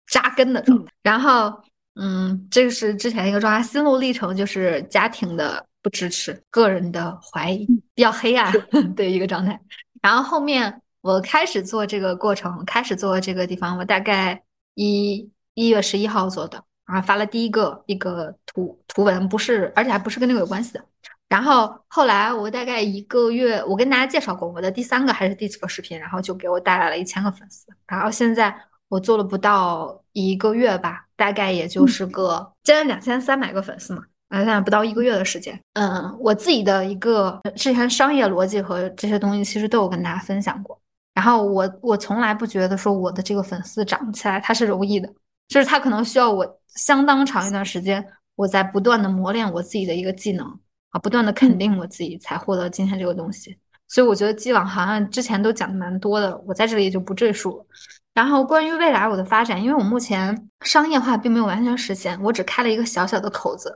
[0.07, 0.91] 扎根的状态。
[1.01, 1.61] 然后，
[1.95, 8.53] 嗯，这个是之前一个状态，心路历程就是家庭的不支持，个人的怀疑，比较黑暗
[8.95, 9.59] 的一个状态。
[10.01, 10.81] 然后后面。
[11.01, 14.43] 我开始做这个过程，开始做这个地方，我大概
[14.73, 20.83] 一一月十一号做的，然后发了第一个一个图图文，不是，而且还不是跟那个有关系的。
[21.29, 27.67] 然后后来我大概一个月，我跟大家介绍过我的第三个还是第几个视频，然后就给我带来了一千个粉丝。
[27.85, 28.55] 然后现在
[28.87, 34.03] 我做了不到一个月吧，大概也就是个将近两千三百个粉丝嘛。
[34.29, 35.57] 啊，现在不到一个月的时间。
[35.73, 40.79] 嗯，我自己的一个之前商业逻辑和这些东西，其实都有跟大家分享过。
[41.13, 45.09] 然后我我从来不觉得说我的这个粉丝涨起来它是容易的，
[45.47, 48.05] 就是他可能需要我相当长一段时间，
[48.35, 50.45] 我在不断的磨练我自己的一个技能
[50.89, 53.57] 啊，不断的肯定我自己，才获得今天这个东西。
[53.87, 57.65] 所以我觉得既往好像之前都讲的蛮多的，我在这里也就不赘述了。
[58.13, 63.71] 然后关于未来我的发展，因为我目前商业化并没有完全实现，我只开了一个小小的口子，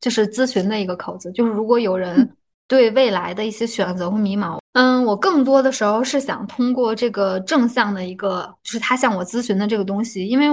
[0.00, 4.58] 就是咨询的一个口子，就是如果有人对未来的一些选择会迷茫。
[4.72, 10.46] 嗯，我更多的时候是想通过这个正向的一个，就是他向我咨询的这个东西，因为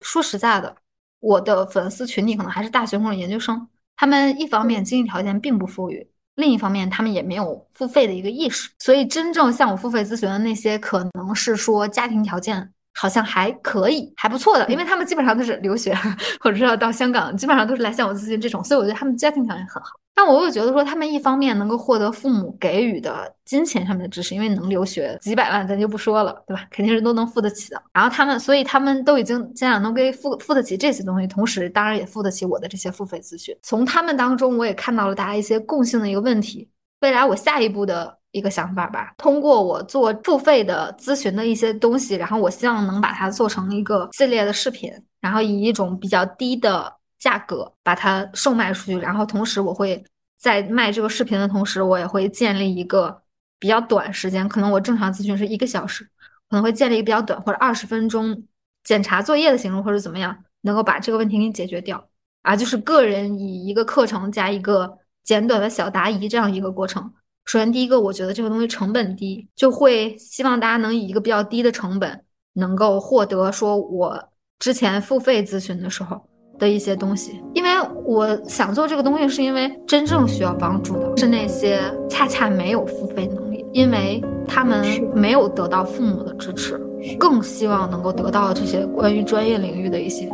[0.00, 0.76] 说实在的，
[1.20, 15.94] 我的粉丝群体可能还是大学或者研究生，他们一方面经济条件并不富裕，另一方面他们也没有付费的一个意识，所以真正向我付费咨询的那些，可能是说家庭条件好像还可以，还不错的，因为他们基本上都是留学
[16.40, 19.90] 或者是要到香港，基本上都是来向我咨询这种，所以我觉得他们家庭条件很好。
[20.12, 26.66] 但我又觉得说，他们一方面能够获得父母给予的金钱上面的支持，因为能留学几百万，咱就不说了，对吧？
[26.70, 27.82] 肯定是都能付得起的。
[27.94, 33.56] 然后他们，所以他们都已经家长能给付付得起这些东西，同时当然也付得起我的这些付费咨询。
[33.62, 36.68] 从他们当中，我也看到了大家一些共性的一个问题。
[37.00, 46.92] 未来我下一步的一个想法吧，通过我做付费的咨询的一些东西，然后我希望能把它做成一个系列的视频，然后以一种比较低的。
[47.20, 50.02] 价格把它售卖出去，然后同时我会
[50.38, 53.20] 在卖这个视频的同时，我也会建立一个
[53.58, 56.02] 比较短时间，可能我正常咨询是一个小时，
[56.48, 58.42] 可能会建立一个比较短或者二十分钟
[58.84, 62.02] 检查作业的形式，或者怎么样，能够把这个问题给你解决掉
[62.40, 67.12] 啊，就是个人以一个课程加一个简短的小答疑这样一个过程。
[67.50, 72.16] 首先第一个，我觉得这个东西成本低，就会希望大家能以一个比较低的成本。
[72.52, 74.16] 能够获得说我
[74.60, 76.16] 之前付费咨询的时候
[76.60, 77.70] 的一些东西，因为
[78.04, 86.80] 我想做这个东西，是因为真正需要帮助的是那些恰恰没有付费能力，因为他们没有得到父母的支持，
[87.18, 90.30] 更希望能够得到这些关于专业领域的一些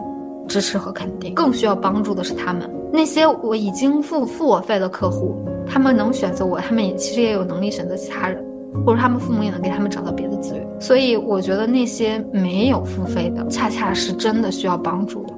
[0.47, 5.37] 支持和肯定，更需要帮助的是他们那些我已经付付我费的客户，
[5.67, 8.43] 他们能选择我，他们也其实也有能力选择其他人。
[8.85, 15.35] 或者他们父母也能给他们找到别的资源，所以我觉得那些没有付费的，恰恰是真的需要帮助的。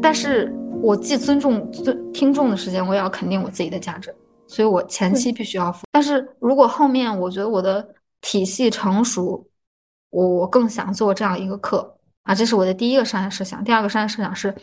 [0.00, 0.50] 但是
[0.82, 4.14] 我既尊重尊听众的时间，我也要肯定我自己的价值，
[4.46, 5.86] 所以我前期必须要付。
[5.92, 7.86] 但是如果后面我觉得我的
[8.22, 9.44] 体系成熟，
[10.08, 13.62] 我我更想做这样一个课啊，这是我的第一个商业设想。
[13.62, 14.54] 第二个商业设想是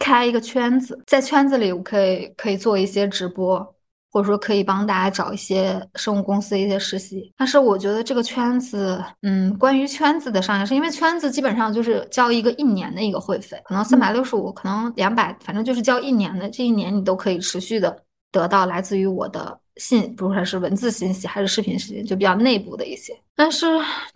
[0.00, 3.64] 开一个圈子，在圈子里我可以可以做一些直播。
[4.12, 17.96] 或者说可以帮大家找一些生物公司的一些实习，但是我觉得这个圈子，嗯，关于圈子的商业是因为圈子基本上就是交一个一年的一个会费，可能三百六十五，可能两百，反正就是交一年的，这一年你都可以持续的
[18.32, 23.16] 得到来自于我的信，不管是文字信息还是视频信息，就比较内部的一些。
[23.36, 23.64] 但是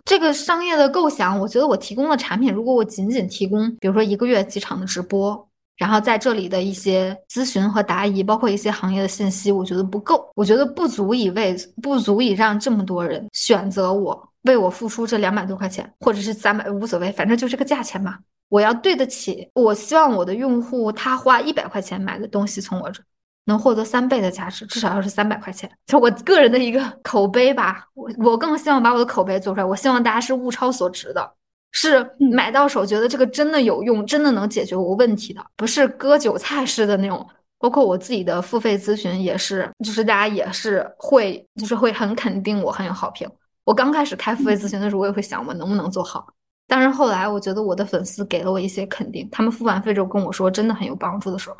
[0.03, 5.47] 这个商业的构想，我觉得我提供的产品，如果我仅仅提供，比如说一个月几场的直播。
[5.77, 18.17] 然后在这里的一些咨询和答疑，包括一些行业的信息，我觉得不够，我觉得不足以为不足以让这么多人选择我，为我付出这两百多块钱，或者是三百，无所谓，反正就这个价钱嘛。
[18.47, 23.01] 我要对得起，我希望我的用户他花一百块钱买的东西，从我这
[23.45, 27.85] 能获得三倍的价值，至少要是三百块钱，就我个人的一个口碑吧。
[27.95, 31.33] 我我更希望把我的口碑做出来，我希望大家是物超所值的。
[31.71, 37.25] 是买到手，觉得这个真的有用，真的能解决我问题的，不是割韭菜式的那种。
[37.57, 43.27] 包括我自己的付费咨询也是，就是大家也是会，就是会很肯定我，很有好评。
[43.63, 46.27] 我刚开始开付费咨询的时候，我也会想我能不能做好，
[46.67, 51.55] 但是后来我觉得我的粉丝给了我一些肯定，他们付完费之后跟我说真的很有帮助的时候，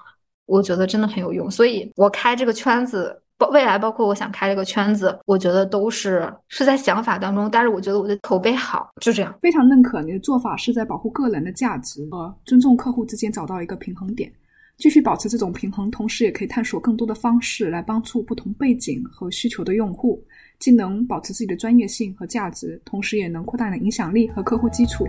[0.46, 3.22] 我觉得真的很有用，所以我开这个圈子。
[3.38, 9.36] 包未来包括我想开这个圈子，我觉得都是是在想法当中，但是我觉得我的口碑好，就这样。
[9.42, 14.32] 非常认可你的做法是在保护个人的价值和尊重客户之间找到一个平衡点，
[14.78, 20.24] 继续保持这种平衡，同时也可以探索更多的方式来帮助不同背景和需求的用户，
[20.58, 25.06] 既能保持自己的专业性和价值，同时也能扩大你的影响力和客户基础。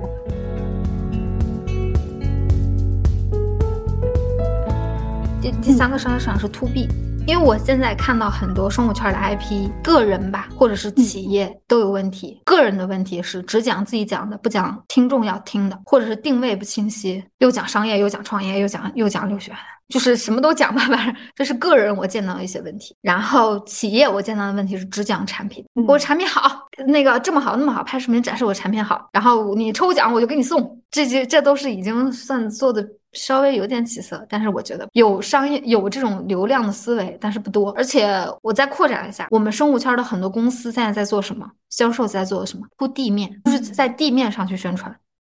[5.41, 6.89] 第第三个商业市场是 To B。
[7.27, 12.41] 因为我现在看到很多生物圈的 IP，个人吧，或者是企业都有问题。
[12.45, 19.51] 个人的问题是只讲自己讲的，不讲听众要听的，或者是定位不清晰，又讲商业，又讲创业，又讲又讲留学，
[19.89, 20.83] 就是什么都讲吧。
[20.87, 22.95] 反正这是个人我见到的一些问题。
[23.03, 32.87] 然后企业我见到的问题是只讲产品，我产品好，那个这么好那么好，拍视频展示我产品好，然后你抽奖我就给你送，这些这都是已经算做的。
[33.17, 37.73] 稍微有点起色，但是我觉得有商业有这种流量的思维，但是不多。
[37.73, 41.51] 而且我再扩展一下，我们生物圈的很多公司现在在做什么？
[41.71, 42.67] 销售在做什么？
[42.77, 44.95] 铺地面，就是在地面上去宣传。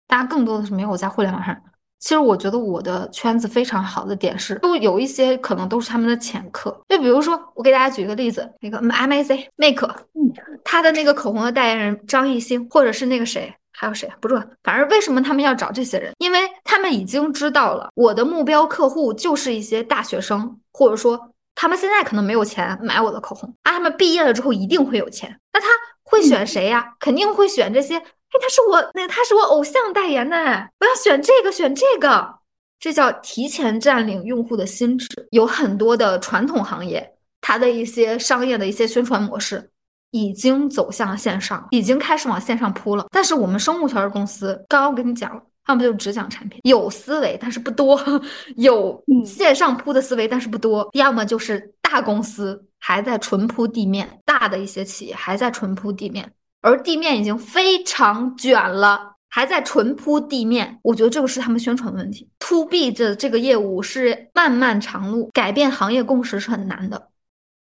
[0.08, 1.56] 大家更多的是没有在互联网上。
[2.00, 6.72] 其实我觉得我的圈子非常好的点是，都有一些可能都是他们的潜客。
[6.88, 10.32] 就比如说，我给大家举一个例子，那个 M A C Make，嗯，
[10.64, 13.54] 他的那个口红的代言人张艺兴，或者是那个谁。
[13.80, 16.12] 还有谁不重要，反正为什么他们要找这些人？
[16.18, 25.34] 因为他们已经知道了我的目标客户就是一些大学生，或者说他们现在可能没有钱买我的口红，啊，他们毕业了之后一定会有钱。
[25.54, 25.68] 那他
[26.04, 26.94] 会选谁呀？
[27.00, 27.96] 肯定会选这些。
[27.96, 30.38] 哎，他是我那他是我偶像代言的，
[30.82, 32.36] 我要选这个选这个，
[32.82, 35.08] 这叫提前占领用户的心智。
[35.32, 39.70] 有很多的传统行业，它的一些商业的一些宣传模式。
[40.12, 43.06] 已经走向线上，已经开始往线上铺了。
[43.12, 48.00] 但是我们生物圈的公司，刚刚我跟你讲了，要么就只讲产品，有思维但是不多，
[48.58, 56.32] 有线上铺的思维但是不多；要么就是大公司还在纯铺地面，大的一些企业还在纯铺地面，
[56.62, 60.80] 而地面已经非常卷了，还在纯铺地面。
[60.82, 62.28] 我觉得这个是他们宣传的问题。
[62.40, 67.10] To B 这这个业务是漫漫长路，改变行业共识是很难的。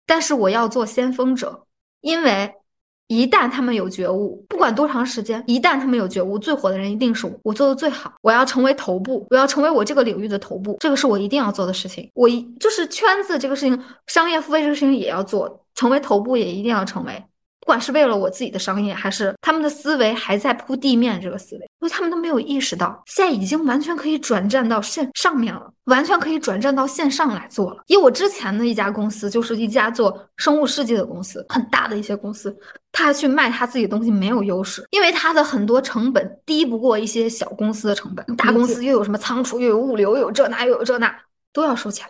[0.06, 1.64] 但是我要做先锋者。
[2.00, 2.52] 因为
[3.06, 7.32] 一旦他们有觉悟，不管多长时间，一旦他们有觉悟，最火的人一定是我。
[7.42, 12.10] 我做的最好，我要成为头部，我要成为我这个领域的头部，这个是我一定要做的事情。
[12.14, 17.24] 我一就是圈子这个事情，商业付费这个事情也要做，成为头部也一定要成为。
[17.68, 27.82] 不管是为了我自己的商业，还是他们的思维还在铺地面这个思维，因为他们都没有意识到，现在已经完全可以转战到线上面了，完全可以转战到线上来做了。
[27.88, 32.56] 以我之前的一家公司，就是一家做生物试剂的公司，很大的一些公司，
[32.90, 41.14] 他去卖他自己的东西没有优势，因为他的很多成本低不过一些小公司的成本，大公司又有什么仓储，又有物流，又有这那，又有这那，
[41.52, 42.06] 都要收钱。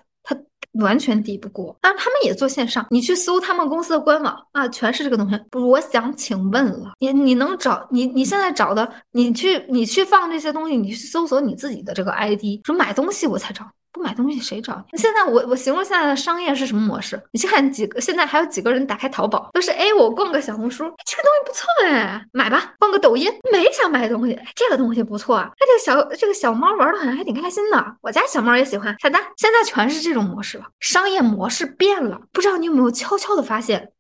[0.73, 2.87] 完全抵不过，但是他们也做线上。
[2.91, 5.39] 你去搜他们公司的官网啊，全是这个东西。
[5.51, 13.65] 不，我想请问了，你你能找你你现在找的，你去你去放这些东西，你去搜索你自己的这个 ID，说买东西我才找。
[13.99, 14.99] 不买东西谁找你？
[14.99, 17.21] 现在我我形容现在的商业是什么模式？
[17.33, 22.75] 你去看几个，现在还有几个人打开淘宝都是哎，我逛个小红书，这个东西不错哎，买吧。
[22.79, 29.21] 逛个抖音，没想买东西，这个东西不错啊，哎，这个小这个小猫玩的好像还挺开心的，我家小猫也喜欢，下单。
[29.37, 32.21] 现在全是这种模式了，商业模式变了。
[32.33, 33.91] 不知道你有没有悄悄的发现，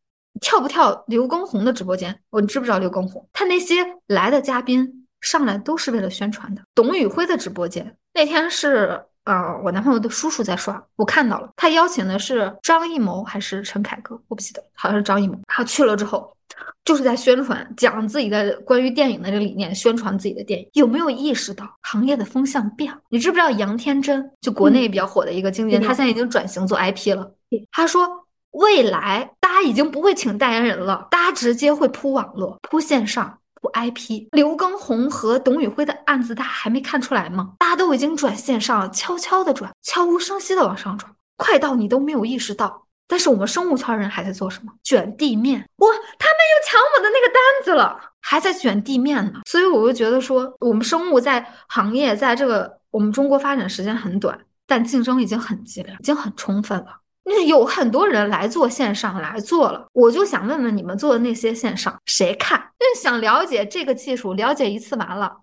[0.40, 2.16] 跳不跳刘畊宏的直播间？
[2.30, 3.28] 我你知不知道刘畊宏？
[3.32, 6.62] 他那些来的嘉宾上来都是为了宣传的。
[6.74, 9.02] 董宇辉的直播间那天是。
[9.28, 15.38] 呃，我男朋友的叔叔在刷，我看到了，他邀请的是张艺谋还是陈凯歌，我不记得，好像是张艺谋。
[15.46, 16.34] 他去了之后，
[16.82, 20.66] 就是在宣传，讲自己的关于电影的这个理念，宣传自己的电影。
[20.72, 22.98] 有没有意识到行业的风向变了？
[23.10, 27.30] 你知不知道杨天真，就国内比较火的一个经纪人，他现在已经转型做 IP 了。
[27.70, 28.08] 他说，
[28.52, 33.38] 未来大家已经不会请代言人了，大家直接会铺网络，铺线上。
[33.60, 37.54] 不 IP，刘畊宏和董宇辉的案子，大家还没看出来吗？
[37.58, 42.86] 大家都已经转线上，悄悄的转，悄无声息的往上转，快到你都没有意识到。
[43.10, 44.72] 但是我们生物圈人还在做什么？
[44.84, 45.64] 卷地面。
[45.76, 49.40] 我他们又抢我的那个单子了，还在卷地面呢。
[49.46, 57.00] 所以我就觉得说，我们生物在行业，在这个我们中国发展时间很短，但竞争已经很激烈，已经很充分了。
[57.28, 62.58] 那有很多人来做线上来做了，我就想问问你们做的那些线上谁看？
[62.78, 65.36] 就想了解这个技术，了解一次完了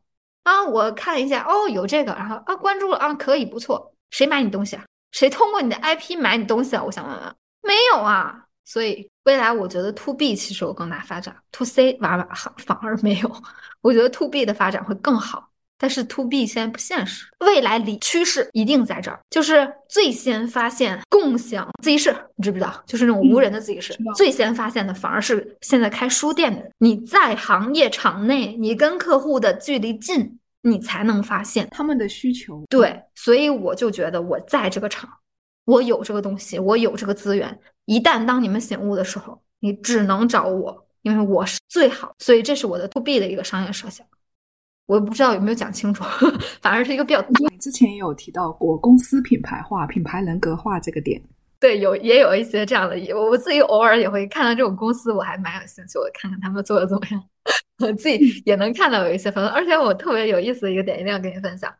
[0.43, 3.93] 啊，我看一下哦，有这个，然后啊关注了啊，可以不错。
[4.09, 4.83] 谁买你东西啊？
[5.11, 6.83] 谁通过你的 IP 买你东西啊？
[6.83, 8.41] 我想问问，没有啊。
[8.63, 12.27] 所以未来我觉得 To B 其实有更大发展，To C 往往
[12.57, 13.31] 反而没有。
[13.81, 15.49] 我觉得 To B 的发展会更好。
[15.78, 22.82] 但是 to B 现在不现实，未来里趋势一定在这儿，就是最先发现共享自习室，你知不知道？
[22.86, 26.71] 就是那种无人的自习室，最先发现的反而是现在开书店的人。
[26.80, 32.63] 你在行业场内，你跟客户的距离近，你才能发现他们的需求。
[32.69, 35.09] 对，所以我就觉得我在这个场，
[35.65, 37.59] 我有这个东西，我有这个资源。
[37.86, 42.15] 一旦当你们醒悟的时候，你只能找我，因为我是最好。
[42.19, 44.07] 所以这是我的 to B 的一个商业设想。
[44.86, 46.03] 我不知道有没有讲清楚，
[46.61, 47.25] 反而是一个比较。
[47.49, 51.21] 你之前也有提到过公司品牌化、品牌人格化这个点。
[51.59, 57.23] 对，有也有一些这样的，我我自己偶尔也会看到这种公司，我还蛮有兴趣，我看看他们做的怎么样。
[57.79, 61.73] 我自己也能看到有一些分，而且我特别有意思的一个点，一定要跟你分享。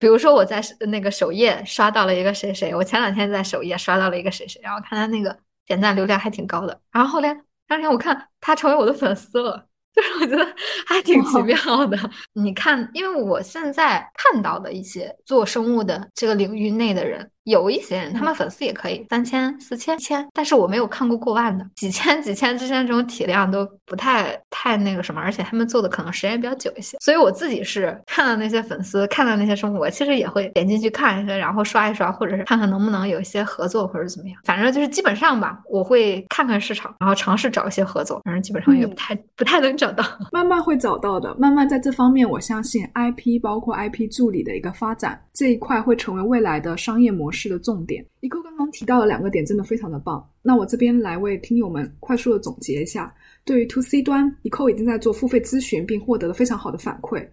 [0.00, 5.36] 比如说我在那个首页刷到了一个谁谁，我前两天在首页刷到了一个谁谁，然后看他那个
[5.66, 7.32] 点赞流量还挺高的，然后后来
[7.68, 9.67] 当天我看他成为我的粉丝了。
[9.98, 10.54] 就是我觉得
[10.86, 11.98] 还挺奇妙的。
[12.32, 17.28] 你看，因为我现在看到的一些做生物的这个领域内的人。
[17.48, 26.98] 有一些人，他们粉丝也可以三千、四千、千，但是我没有看过过万的，几千、几千之间这种体量都不太太那个什么，而且他们做的可能时间比较久一些。
[27.00, 34.38] 所以我自己是看到那些粉丝，看到那些生活，其实也会点进去看一下，然后刷一刷，或者是看看能不能有一些合作或者怎么样。
[34.44, 38.20] 反正就是基本上吧，我会看看市场，然后尝试找一些合作。
[38.24, 41.34] 反正基本上也不太不太能找到，慢慢会找到的。
[41.38, 47.37] 慢慢在这方面，我相信 IP 包括 IP 助理的一个发展这一块会成为未来的商业模式。
[47.38, 50.28] 是的重点，一扣刚刚提到的两个点真的非常的棒。
[50.42, 53.14] 那我这边来为听友们快速的总结一下：
[53.44, 57.24] 对于 To C 端，一扣已经在做付费咨询，并获得了非常好的反馈。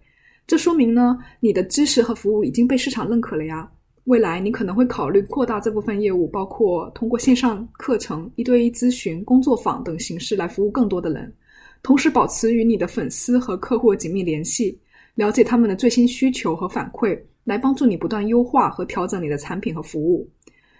[0.46, 3.68] 这说明呢，你的知识和服务已经被市场认可了呀。
[4.04, 11.34] 未来你可能会考虑扩大这部分业务，包括通过线上课程、一对一咨询、工作坊等形式来服务更多的人，
[11.82, 14.78] 同时保持与你的粉丝和客户紧密联系，
[15.16, 17.20] 了解他们的最新需求和反馈。
[17.46, 20.28] 来帮助你不断优化和调整你的产品和服务。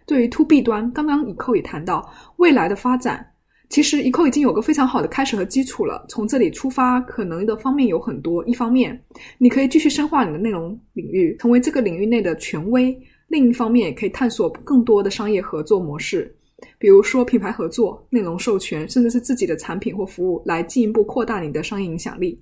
[0.05, 2.07] 对于 To B 端，刚刚 Eco 也谈到
[2.37, 3.27] 未来的发展，
[3.69, 6.05] 其实 Eco 已经有个非常好的开始和基础了。
[6.09, 8.45] 从这里出发，可能的方面有很多。
[8.47, 9.01] 一方面，
[9.39, 12.97] 你可以继续深化你的内容领域，成为这个领域内的权威；
[13.29, 16.33] 另一方面，也可以探索更多的商业合作模式，
[16.79, 22.41] 比如说品牌合作、内容授权，甚至是自己的产品或服务，来进一步扩大你的商业影响力。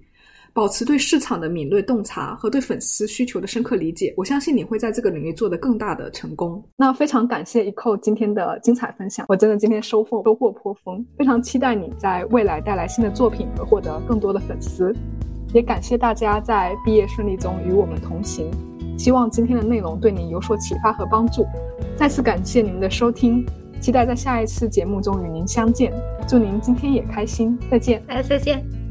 [0.55, 6.62] 保持对市场的敏锐洞察和对粉丝需求的深刻理解，我相信你会在这个领域做得更大的成功。
[6.76, 14.94] 那非常感谢 Eco 今天的精彩分享，我真的今天收获收获颇丰，非常期待你在未来带来新的作品和获得更多的粉丝。
[15.52, 18.48] 也感谢大家在毕业顺利中与我们同行，
[18.96, 21.44] 希望今天的内容对你有所启发和帮助。
[21.96, 23.44] 再次感谢您的收听，
[23.80, 25.92] 期待在下一次节目中与您相见。
[26.28, 28.84] 祝您今天也开心，再见，大家再见。